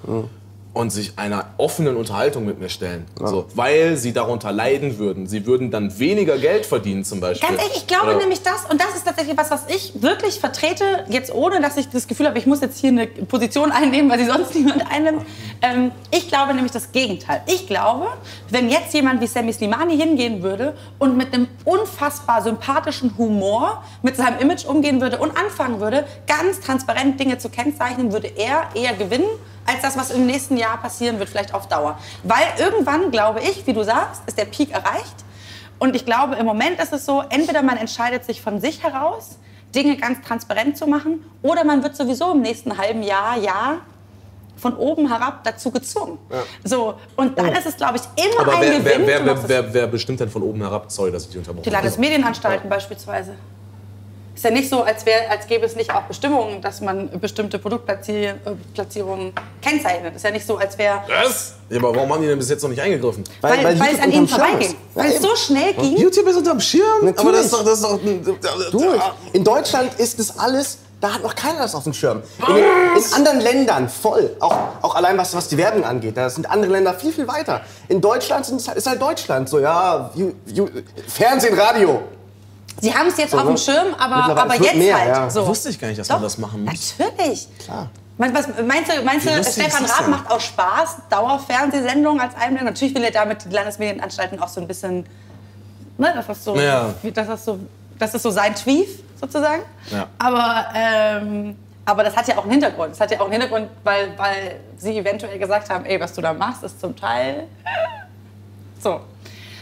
[0.73, 3.05] Und sich einer offenen Unterhaltung mit mir stellen.
[3.19, 5.25] So, weil sie darunter leiden würden.
[5.25, 7.49] Sie würden dann weniger Geld verdienen zum Beispiel.
[7.49, 10.39] Ganz ehrlich, ich glaube Oder- nämlich das, und das ist tatsächlich was, was ich wirklich
[10.39, 14.11] vertrete, jetzt ohne, dass ich das Gefühl habe, ich muss jetzt hier eine Position einnehmen,
[14.11, 15.25] weil sie sonst niemand einnimmt.
[15.63, 17.41] Ähm, ich glaube nämlich das Gegenteil.
[17.47, 18.07] Ich glaube,
[18.49, 24.15] wenn jetzt jemand wie Sammy Slimani hingehen würde und mit einem unfassbar sympathischen Humor mit
[24.15, 28.93] seinem Image umgehen würde und anfangen würde, ganz transparent Dinge zu kennzeichnen, würde er eher
[28.93, 29.25] gewinnen,
[29.67, 31.99] als das, was im nächsten Jahr passieren wird, vielleicht auf Dauer.
[32.23, 35.25] Weil irgendwann, glaube ich, wie du sagst, ist der Peak erreicht.
[35.77, 39.37] Und ich glaube, im Moment ist es so, entweder man entscheidet sich von sich heraus,
[39.75, 43.77] Dinge ganz transparent zu machen, oder man wird sowieso im nächsten halben Jahr, Jahr
[44.55, 46.17] von oben herab dazu gezwungen.
[46.63, 49.05] So, und dann ist es, glaube ich, immer Aber ein wer, Gewinn.
[49.05, 50.91] wer, wer, wer, wer bestimmt denn von oben herab?
[50.91, 51.83] Sorry, dass ich dich unterbrochen die habe.
[51.83, 53.35] Landesmedienanstalten beispielsweise.
[54.37, 57.57] Ist ja nicht so, als, wär, als gäbe es nicht auch Bestimmungen, dass man bestimmte
[57.57, 60.15] Produktplatzierungen kennzeichnet.
[60.15, 61.55] Ist ja nicht so, als wäre Was?
[61.69, 63.23] Ja, aber warum haben die denn bis jetzt noch nicht eingegriffen?
[63.41, 64.59] Weil, weil, es YouTube an ihnen vorbeiging.
[64.69, 64.75] ist.
[64.93, 65.97] Weil es so schnell ging.
[65.97, 66.83] YouTube ist unterm Schirm?
[67.01, 67.19] Natürlich.
[67.19, 67.63] Aber das ist doch...
[67.65, 67.99] Das ist doch
[68.71, 68.85] Du,
[69.33, 72.21] in Deutschland ist das alles, da hat noch keiner das auf dem Schirm.
[72.47, 74.35] In, den, in anderen Ländern voll.
[74.39, 76.15] Auch, auch allein was, was die Werbung angeht.
[76.15, 77.61] Da sind andere Länder viel, viel weiter.
[77.87, 80.69] In Deutschland sind, es halt- ist halt Deutschland so, ja, Ju- Ju-
[81.07, 82.01] Fernsehen, Radio.
[82.81, 83.57] Sie haben es jetzt So, auf dem ne?
[83.57, 85.07] Schirm, aber, aber jetzt mehr, halt.
[85.09, 85.29] ja.
[85.29, 85.47] So.
[85.47, 86.93] Wusste ich gar nicht, dass Doch, man das machen muss.
[86.97, 87.47] Natürlich.
[87.59, 87.89] Klar.
[88.17, 92.65] Man- Was, meinst du, meinst du Stefan das Raab macht aus Spaß Dauerfernsehsendungen als Einblendung?
[92.65, 95.05] Natürlich will er damit die Landesmedienanstalten auch so ein bisschen
[95.97, 96.93] ne, dass das so, Ja.
[97.13, 97.59] dass das so,
[97.97, 98.87] das ist so sein Tweet
[99.19, 99.63] sozusagen.
[99.91, 100.07] Ja.
[100.19, 101.55] Aber, ähm,
[101.85, 102.91] aber das hat ja auch einen Hintergrund.
[102.91, 106.21] Das hat ja auch einen Hintergrund, weil, weil sie eventuell gesagt haben, ey, was du
[106.21, 107.45] da machst, ist zum Teil
[108.81, 108.99] so.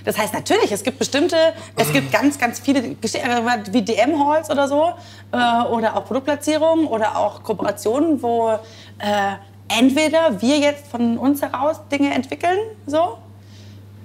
[0.06, 1.36] Das heißt natürlich, es gibt bestimmte,
[1.76, 4.94] es gibt ganz, ganz viele wie DM-Halls oder so
[5.32, 8.52] äh, oder auch Produktplatzierungen oder auch Kooperationen, wo
[9.00, 9.34] äh,
[9.68, 13.18] entweder wir jetzt von uns heraus Dinge entwickeln, so.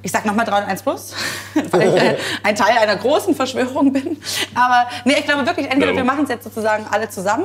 [0.03, 1.15] Ich sag nochmal 301 plus,
[1.73, 4.17] weil ich äh, ein Teil einer großen Verschwörung bin.
[4.55, 7.45] Aber nee, ich glaube wirklich, entweder wir machen es jetzt sozusagen alle zusammen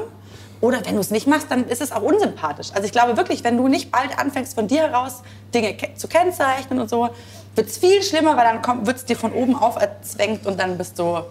[0.62, 2.70] oder wenn du es nicht machst, dann ist es auch unsympathisch.
[2.74, 5.22] Also ich glaube wirklich, wenn du nicht bald anfängst, von dir heraus
[5.54, 7.10] Dinge zu kennzeichnen und so,
[7.56, 10.98] wird es viel schlimmer, weil dann wird es dir von oben auferzwängt und dann bist
[11.00, 11.24] du Ja,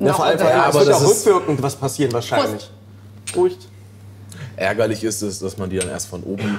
[0.00, 2.70] noch vor allem, Ja, es aber wird das auch ist- rückwirkend was passieren wahrscheinlich.
[3.36, 3.56] Ruhig.
[4.56, 6.58] Ärgerlich ist es, dass man die dann erst von oben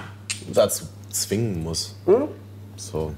[0.54, 1.96] dazu zwingen muss.
[2.78, 3.14] So.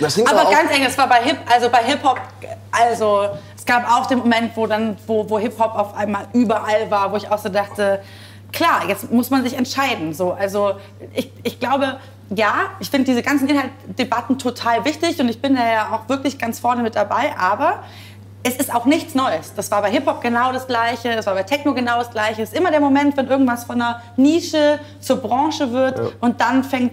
[0.00, 2.20] Das hing Aber ganz eng, es war bei Hip, also bei Hip Hop,
[2.72, 6.90] also es gab auch den Moment, wo dann, wo, wo Hip Hop auf einmal überall
[6.90, 8.00] war, wo ich auch so dachte,
[8.54, 10.14] klar, jetzt muss man sich entscheiden.
[10.14, 10.76] So, also
[11.14, 11.98] ich, ich glaube,
[12.30, 16.38] ja, ich finde diese ganzen Inhaltsdebatten total wichtig und ich bin da ja auch wirklich
[16.38, 17.82] ganz vorne mit dabei, aber
[18.46, 19.54] es ist auch nichts Neues.
[19.56, 22.42] Das war bei Hip-Hop genau das Gleiche, es war bei Techno genau das Gleiche.
[22.42, 26.62] Es ist immer der Moment, wenn irgendwas von einer Nische zur Branche wird und dann
[26.62, 26.92] fängt,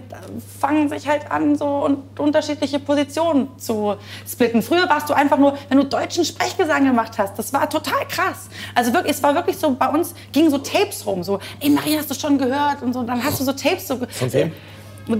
[0.58, 3.96] fangen sich halt an, so un unterschiedliche Positionen zu
[4.26, 4.62] splitten.
[4.62, 8.48] Früher warst du einfach nur, wenn du deutschen Sprechgesang gemacht hast, das war total krass.
[8.74, 11.98] Also wirklich, es war wirklich so, bei uns gingen so Tapes rum, so, ey Maria,
[11.98, 12.80] hast du schon gehört?
[12.80, 13.98] Und so, dann hast du so Tapes so.
[14.08, 14.52] Von wem?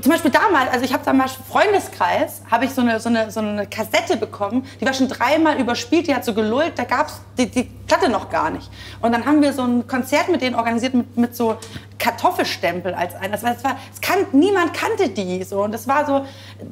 [0.01, 3.41] Zum Beispiel damals, also ich habe damals Freundeskreis, habe ich so eine, so, eine, so
[3.41, 7.21] eine Kassette bekommen, die war schon dreimal überspielt, die hat so gelullt, da gab es
[7.37, 8.71] die, die Platte noch gar nicht.
[9.01, 11.57] Und dann haben wir so ein Konzert mit denen organisiert mit, mit so
[11.99, 13.31] Kartoffelstempel als ein.
[13.33, 16.27] Das war, das war, das kan niemand kannte die so und das war so,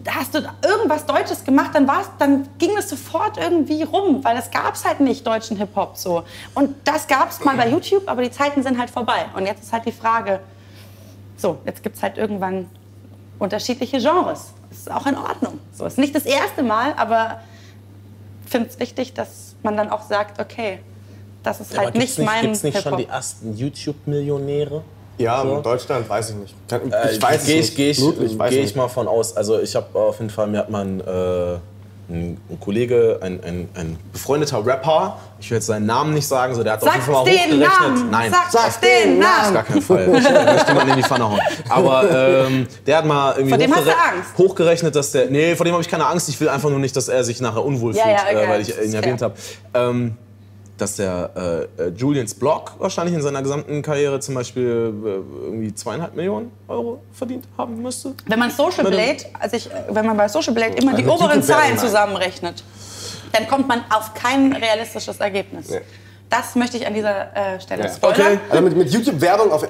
[0.04, 4.36] da hast du irgendwas Deutsches gemacht, dann war's, dann ging es sofort irgendwie rum, weil
[4.36, 6.24] es gab es halt nicht deutschen Hip Hop so.
[6.54, 9.26] Und das gab es mal bei YouTube, aber die Zeiten sind halt vorbei.
[9.36, 10.40] Und jetzt ist halt die Frage,
[11.36, 12.68] so, jetzt gibt es halt irgendwann
[13.41, 14.53] unterschiedliche Genres.
[14.68, 15.59] Das ist auch in Ordnung.
[15.72, 17.41] So, ist nicht das erste Mal, aber
[18.45, 20.78] ich finde es wichtig, dass man dann auch sagt, okay,
[21.43, 24.82] das ist halt nicht mein gibt's nicht schon die ersten YouTube-Millionäre?
[25.18, 25.57] Ja, So.
[25.57, 26.55] in Deutschland weiß ich nicht.
[26.68, 27.76] Kann, Äh, ich weiß es Gehe ich, nicht.
[27.76, 27.99] geh ich,
[28.38, 28.76] geh ich nicht.
[28.76, 29.36] mal von aus.
[29.36, 31.59] Also ich habe auf jeden Fall, mir hat man äh,
[32.11, 36.54] ein, ein Kollege, ein, ein, ein befreundeter Rapper, ich will jetzt seinen Namen nicht sagen,
[36.54, 37.80] so der hat auf jeden Fall mal den hochgerechnet.
[37.80, 38.11] Namen!
[38.11, 39.54] Nein, Sag, Sag den den auf Namen!
[39.54, 40.08] gar keinen Fall.
[40.16, 41.40] Ich möchte man in die Pfanne hauen.
[41.68, 42.11] Aber
[42.46, 45.30] ähm, der hat mal irgendwie Vor dem hochgere- hochgerechnet, dass der.
[45.30, 46.28] Nee, vor dem habe ich keine Angst.
[46.28, 48.44] Ich will einfach nur nicht, dass er sich nachher unwohl Ja, fühlt, ja, okay.
[48.44, 49.34] äh, weil ich ihn erwähnt habe.
[49.74, 50.16] Ähm,
[50.80, 55.74] dass der äh, äh, Julians Blog wahrscheinlich in seiner gesamten Karriere zum Beispiel äh, irgendwie
[55.74, 58.14] zweieinhalb Millionen Euro verdient haben müsste.
[58.26, 61.42] Wenn man Social Blade, also ich, äh, wenn man bei Social Blade immer die oberen
[61.42, 62.64] Zahlen zusammenrechnet,
[63.32, 65.70] dann kommt man auf kein realistisches Ergebnis.
[65.70, 65.80] Nee.
[66.30, 67.88] Das möchte ich an dieser äh, Stelle Ja.
[67.90, 68.40] spoilern.
[68.48, 69.66] Also mit, mit YouTube-Werbung auf.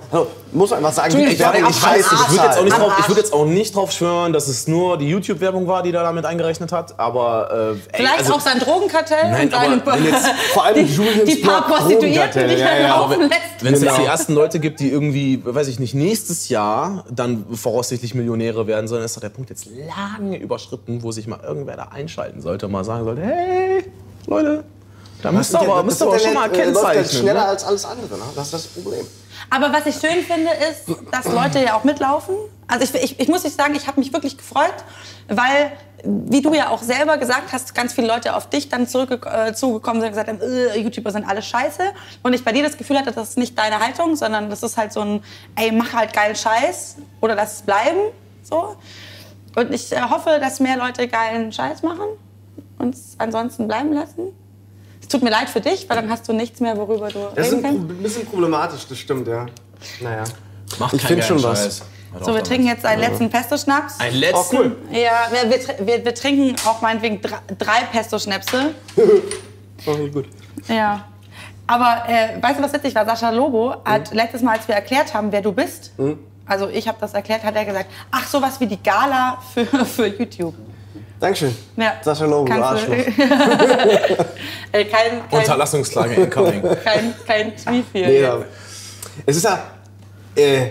[0.52, 2.14] Muss man einfach sagen, YouTube-Werbung ich ist weiß, scheiße.
[2.14, 5.82] ich würde jetzt, würd jetzt auch nicht drauf schwören, dass es nur die YouTube-Werbung war,
[5.82, 9.84] die da damit eingerechnet hat, aber äh, ey, Vielleicht also, auch sein Drogenkartell Nein, und
[9.84, 13.32] seine, jetzt vor allem die, Julians die paar Prostituierten, die ja, ja, laufen lässt.
[13.61, 14.02] Wenn es jetzt Genau.
[14.02, 18.86] die ersten Leute gibt, die irgendwie, weiß ich nicht, nächstes Jahr dann voraussichtlich Millionäre werden
[18.86, 22.66] sollen, ist doch der Punkt jetzt lange überschritten, wo sich mal irgendwer da einschalten sollte
[22.66, 23.84] und mal sagen sollte, hey,
[24.26, 24.64] Leute,
[25.23, 27.21] da ihr Das aber, müsst ihr aber schon mal äh, läuft jetzt kennzeichnen.
[27.23, 27.47] schneller Ne?
[27.47, 28.16] als alles andere.
[28.16, 28.25] Ne?
[28.35, 29.07] Das ist das Problem.
[29.49, 32.37] Aber was ich schön finde, ist, dass Leute ja auch mitlaufen.
[32.68, 34.75] Also ich, ich, ich muss nicht sagen, ich habe mich wirklich gefreut,
[35.29, 35.73] weil,
[36.05, 39.53] wie du ja auch selber gesagt hast, ganz viele Leute auf dich dann zurück, äh,
[39.53, 41.83] zugekommen sind und gesagt haben, äh, YouTuber sind alle scheiße.
[42.23, 44.77] Und ich bei dir das Gefühl hatte, das ist nicht deine Haltung, sondern das ist
[44.77, 45.25] halt so ein,
[45.57, 47.99] ey, mach halt geilen Scheiß oder lass es bleiben.
[48.45, 48.77] So.
[49.57, 52.07] Und ich äh, hoffe, dass mehr Leute geilen Scheiß machen
[52.79, 54.33] und es ansonsten bleiben lassen.
[55.11, 57.48] Es tut mir leid für dich, weil dann hast du nichts mehr, worüber du Das
[57.48, 57.88] ist reden ein, kannst.
[57.88, 59.44] Pro- ein bisschen problematisch, das stimmt, ja.
[60.00, 60.22] Naja.
[60.78, 61.64] Macht Ich keinen find schon was.
[61.64, 61.82] Scheiß.
[62.24, 63.98] So, wir trinken jetzt einen letzten Pesto-Schnaps.
[63.98, 64.56] Einen Oh, letzten?
[64.56, 64.76] cool.
[64.92, 68.72] Ja, wir, wir, wir, wir trinken auch meinetwegen drei, drei Pesto-Schnäpse.
[69.86, 70.26] Oh, gut.
[70.68, 71.06] Ja.
[71.66, 73.04] Aber äh, weißt du, was witzig war?
[73.04, 73.74] Sascha Lobo Mhm.
[73.90, 75.90] hat letztes Mal, als wir erklärt haben, wer du bist,
[76.46, 80.06] also ich habe das erklärt, hat er gesagt, ach, sowas wie die Gala für, für
[80.06, 80.54] YouTube.
[81.21, 81.55] Dankeschön.
[81.77, 81.93] Ja.
[82.03, 82.97] Sascha Lobo, Arschloch.
[84.73, 86.62] Äh, kein, kein, Unterlassungsklage incoming.
[86.85, 88.07] kein, kein Tweet hier.
[88.07, 88.39] Nee, ja.
[89.27, 89.59] Es ist ja.
[90.37, 90.71] Äh,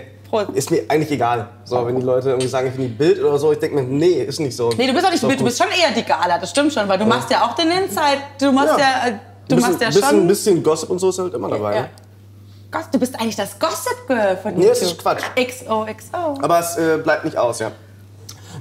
[0.54, 1.48] ist mir eigentlich egal.
[1.64, 3.82] So, wenn die Leute irgendwie sagen, ich bin die Bild oder so, ich denke mir,
[3.82, 4.70] nee, ist nicht so.
[4.70, 6.72] Nee, du bist auch nicht Ist Bild, du bist schon eher die Gala, das stimmt
[6.72, 9.08] schon, weil du machst ja auch den Inside, du machst ja, Ja.
[9.08, 10.26] äh, du bisschen, machst ja bisschen, schon...
[10.26, 11.74] bisschen Gossip und so ist halt immer dabei.
[11.74, 11.82] Ja.
[11.82, 11.88] Ne?
[12.92, 14.78] Du bist eigentlich das Gossip Girl von Nee, YouTube.
[14.78, 15.22] das ist Quatsch.
[15.36, 16.38] XOXO.
[16.40, 17.72] Aber es äh, bleibt nicht aus, ja.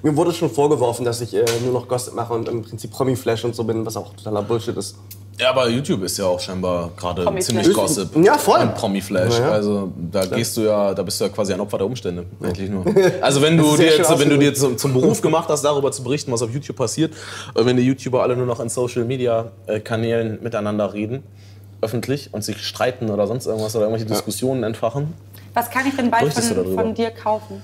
[0.01, 3.45] Mir wurde schon vorgeworfen, dass ich äh, nur noch Gossip mache und im Prinzip Promi-Flash
[3.45, 4.95] und so bin, was auch totaler Bullshit ist.
[5.39, 8.09] Ja, aber YouTube ist ja auch scheinbar gerade ziemlich Gossip.
[8.17, 8.59] Ja, voll.
[8.59, 9.39] Und Promi-Flash.
[9.39, 9.51] Ja, ja.
[9.51, 12.25] Also da gehst du ja, da bist du ja quasi ein Opfer der Umstände.
[12.41, 12.83] Eigentlich nur.
[13.21, 16.03] Also wenn du dir jetzt, wenn du dir zum, zum Beruf gemacht hast, darüber zu
[16.03, 17.13] berichten, was auf YouTube passiert,
[17.55, 21.23] äh, wenn die YouTuber alle nur noch in Social Media äh, Kanälen miteinander reden,
[21.81, 25.13] öffentlich und sich streiten oder sonst irgendwas oder irgendwelche Diskussionen entfachen.
[25.53, 27.61] Was kann ich denn bald von, von dir kaufen?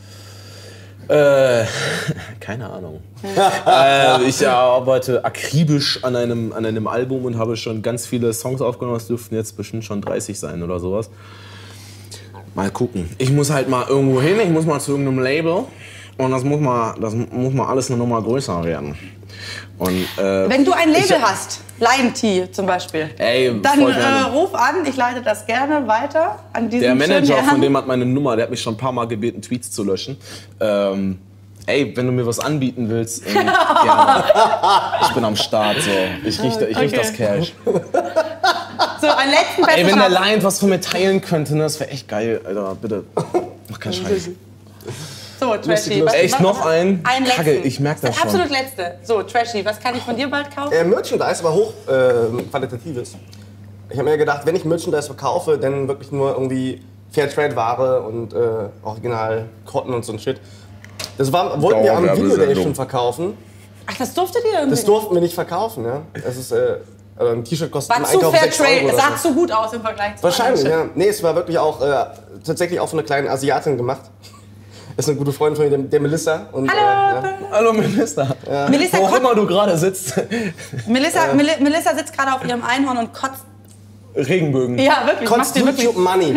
[1.07, 1.65] Äh,
[2.39, 3.01] keine Ahnung.
[3.23, 8.61] äh, ich arbeite akribisch an einem, an einem Album und habe schon ganz viele Songs
[8.61, 8.97] aufgenommen.
[8.97, 11.09] Es dürften jetzt bestimmt schon 30 sein oder sowas.
[12.53, 13.09] Mal gucken.
[13.17, 15.63] Ich muss halt mal irgendwo hin, ich muss mal zu irgendeinem Label.
[16.17, 18.95] Und das muss mal, das muss mal alles eine Nummer größer werden.
[19.77, 21.59] Und, äh, Wenn du ein Label ich- hast,
[22.13, 24.31] Tea zum Beispiel, Ey, dann voll äh, gerne.
[24.31, 28.05] ruf an, ich leite das gerne weiter an diesen Der Manager von dem hat meine
[28.05, 30.17] Nummer, der hat mich schon ein paar Mal gebeten, Tweets zu löschen.
[30.59, 31.19] Ähm,
[31.65, 33.33] ey, wenn du mir was anbieten willst, ähm,
[33.83, 34.23] gerne.
[35.01, 35.91] Ich bin am Start, so.
[36.23, 36.95] Ich riech, ich riech Okay.
[36.95, 37.53] das Cash.
[39.01, 40.09] So, einen letzten besten Ey, wenn der.
[40.09, 42.75] Lion was von mir teilen könnte, ne, das wäre echt geil, Alter.
[42.81, 43.03] Bitte.
[43.69, 44.29] Mach keinen Scheiß.
[45.39, 46.05] So, Trashy.
[46.05, 47.01] was- Echt was- noch ein?
[47.03, 47.67] Ein Kacke, letzten.
[47.67, 48.29] ich merk das Der schon.
[48.29, 48.95] Absolut letzte.
[49.03, 50.73] So, Trashy, was kann ich von dir bald kaufen?
[50.73, 53.15] Äh, Merchandise, aber hoch äh, qualitatives.
[53.89, 56.81] Ich habe mir gedacht, wenn ich Merchandise verkaufe, dann wirklich nur irgendwie
[57.11, 58.37] Fairtrade-Ware und äh,
[58.83, 60.39] Original Cotton und so ein Shit.
[61.17, 63.37] Das war, wollten wir am Video Day schon verkaufen.
[63.87, 66.01] Ach, das durftet ihr irgendwie Das durften wir nicht verkaufen, ja.
[66.13, 66.77] Das ist, äh,
[67.19, 69.29] äh, ein T-Shirt kostet War zu Einkauf 6 Euro Fairtrade, oder sah so.
[69.29, 70.93] zu gut aus im Vergleich zu Wahrscheinlich, anderen ja.
[70.95, 72.05] Nee, es war wirklich auch äh,
[72.43, 74.01] tatsächlich auch von einer kleinen Asiatin gemacht.
[74.97, 76.47] Ist eine gute Freundin von mir, der, der Melissa.
[76.53, 77.33] Und, Hallo, Äh, ja.
[77.51, 78.35] Hallo, Minister.
[78.69, 80.13] Melissa, Wo auch immer du gerade sitzt.
[80.87, 83.43] Melissa, Meli- Melissa sitzt gerade auf ihrem Einhorn und kotzt.
[84.15, 84.79] Regenbögen.
[84.79, 85.27] Ja, wirklich.
[85.29, 85.57] Kotzt.
[85.57, 86.33] YouTube Money.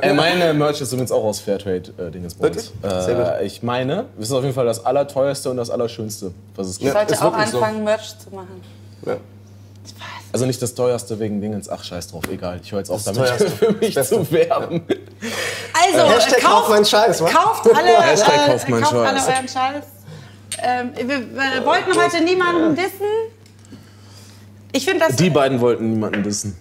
[0.00, 2.70] Äh, meine Merch ist übrigens auch aus Fairtrade-Dingens Wirklich?
[2.82, 3.24] Sehr gut.
[3.24, 6.74] Äh, ich meine, das ist auf jeden Fall das allerteuerste und das allerschönste, was es
[6.74, 6.92] Ich gibt.
[6.92, 7.58] sollte ist auch wirklich so.
[7.58, 8.62] anfangen, Merch zu machen.
[9.04, 9.16] Ja.
[10.32, 11.68] Also nicht das teuerste wegen Dingens.
[11.68, 12.60] Ach, scheiß drauf, egal.
[12.62, 13.50] Ich höre jetzt auf Das damit, teuerste.
[13.58, 14.82] für mich zu werben.
[15.72, 17.28] Also, Äh, Hashtag kauft, kauft meinen Scheiß, wa?
[17.30, 19.28] Kauft alle, Hashtag äh, kauft meinen kauft alle Scheiß.
[19.28, 19.84] euren Scheiß.
[20.62, 23.06] Ähm, wir, wir wollten heute niemanden dissen.
[24.72, 25.16] Ich finde das.
[25.16, 26.56] Die beiden wollten niemanden dissen.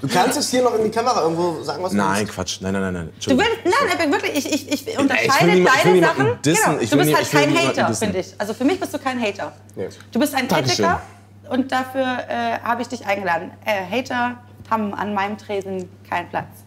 [0.00, 2.32] Du kannst es hier noch in die Kamera irgendwo sagen, was du Nein, willst.
[2.32, 2.58] Quatsch.
[2.60, 2.92] Nein, nein, nein.
[2.94, 3.06] nein.
[3.08, 3.52] Du Entschuldigung.
[3.64, 6.42] willst, nein, aber wirklich, ich, ich, ich ich unterscheide ich deine niemanden Sachen.
[6.42, 6.80] dissen, Genau.
[6.80, 8.34] ich Du bist nie- halt ich kein Hater, finde ich.
[8.38, 9.52] Also für mich bist du kein Hater.
[9.74, 9.88] Nee.
[10.12, 10.86] Du bist ein Dankeschön.
[10.86, 11.02] Kritiker
[11.50, 13.50] und dafür äh, habe ich dich eingeladen.
[13.64, 14.36] Äh, Hater
[14.70, 16.64] haben an meinem Tresen keinen Platz.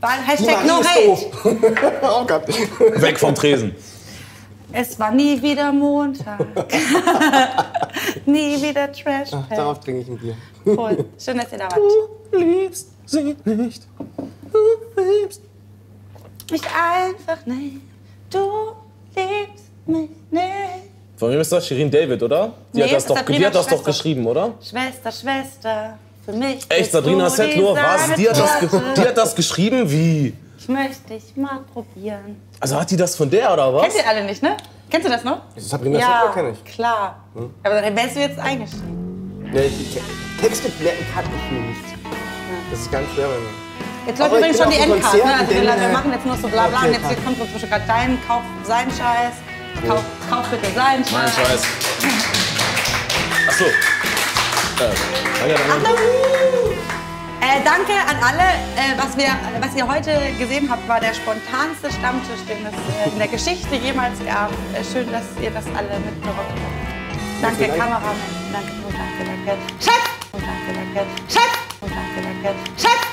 [0.00, 2.00] Weil Hashtag no hate.
[2.02, 2.48] oh Gott.
[3.00, 3.74] Weg vom Tresen.
[4.72, 6.38] Es war nie wieder Montag.
[8.26, 9.30] nie wieder Trash.
[9.48, 10.36] Darauf trinke ich ein Bier.
[10.74, 11.04] Voll.
[11.18, 11.80] Schön, dass ihr da wart.
[12.30, 13.86] Du liebst sie nicht.
[14.52, 15.40] Du liebst.
[16.50, 17.80] Mich einfach nicht.
[18.30, 18.74] Du
[19.14, 20.95] liebst mich nicht.
[21.16, 21.66] Von wem ist das?
[21.66, 22.52] Shirin David, oder?
[22.72, 24.52] Die Nee, hat das, doch, die hat das doch geschrieben, oder?
[24.62, 26.58] Schwester, Schwester, für mich.
[26.68, 28.14] Echt, bist Sabrina Settler, was?
[28.16, 28.50] Die hat, das
[28.94, 29.90] die hat das geschrieben?
[29.90, 30.34] Wie?
[30.58, 32.40] Ich möchte dich mal probieren.
[32.60, 33.82] Also hat die das von der, oder was?
[33.82, 34.56] Kennt ihr alle nicht, ne?
[34.90, 35.38] Kennst du das noch?
[35.56, 36.74] Sabrina ja, Settler kenne ich.
[36.74, 37.24] klar.
[37.62, 39.50] Aber dann wärst du jetzt eingestiegen.
[39.52, 40.00] Nee, die Te-
[40.46, 41.80] Texte merken kann ich mir nicht.
[42.70, 43.66] Das ist ganz schwer bei mir.
[44.06, 45.14] Jetzt läuft ich übrigens schon die Endcard.
[45.14, 45.34] Ne?
[45.40, 46.78] Also wir, machen jetzt nur so bla bla.
[46.78, 49.34] okay, und jetzt kommt Beispiel gerade dein, kauf seinen Scheiß.
[49.86, 51.36] Kauf, kauf bitte seinen Mein Scheiß.
[51.36, 51.62] Scheiß.
[53.48, 53.64] Achso.
[53.64, 53.70] Äh,
[55.40, 56.02] danke, danke.
[57.40, 58.42] Äh, danke an alle.
[58.76, 59.28] Äh, was, wir,
[59.60, 63.76] was ihr heute gesehen habt, war der spontanste Stammtisch, den es äh, in der Geschichte
[63.76, 64.50] jemals gab.
[64.74, 67.42] Äh, schön, dass ihr das alle mitgerockt habt.
[67.42, 67.78] Danke, Dank.
[67.78, 68.16] Kameramann.
[68.52, 69.62] Danke, danke, danke.
[69.78, 70.02] Chef!
[70.32, 71.06] Danke, danke.
[71.28, 71.52] Chef!
[71.80, 72.54] Danke, danke.
[72.76, 73.06] Chef!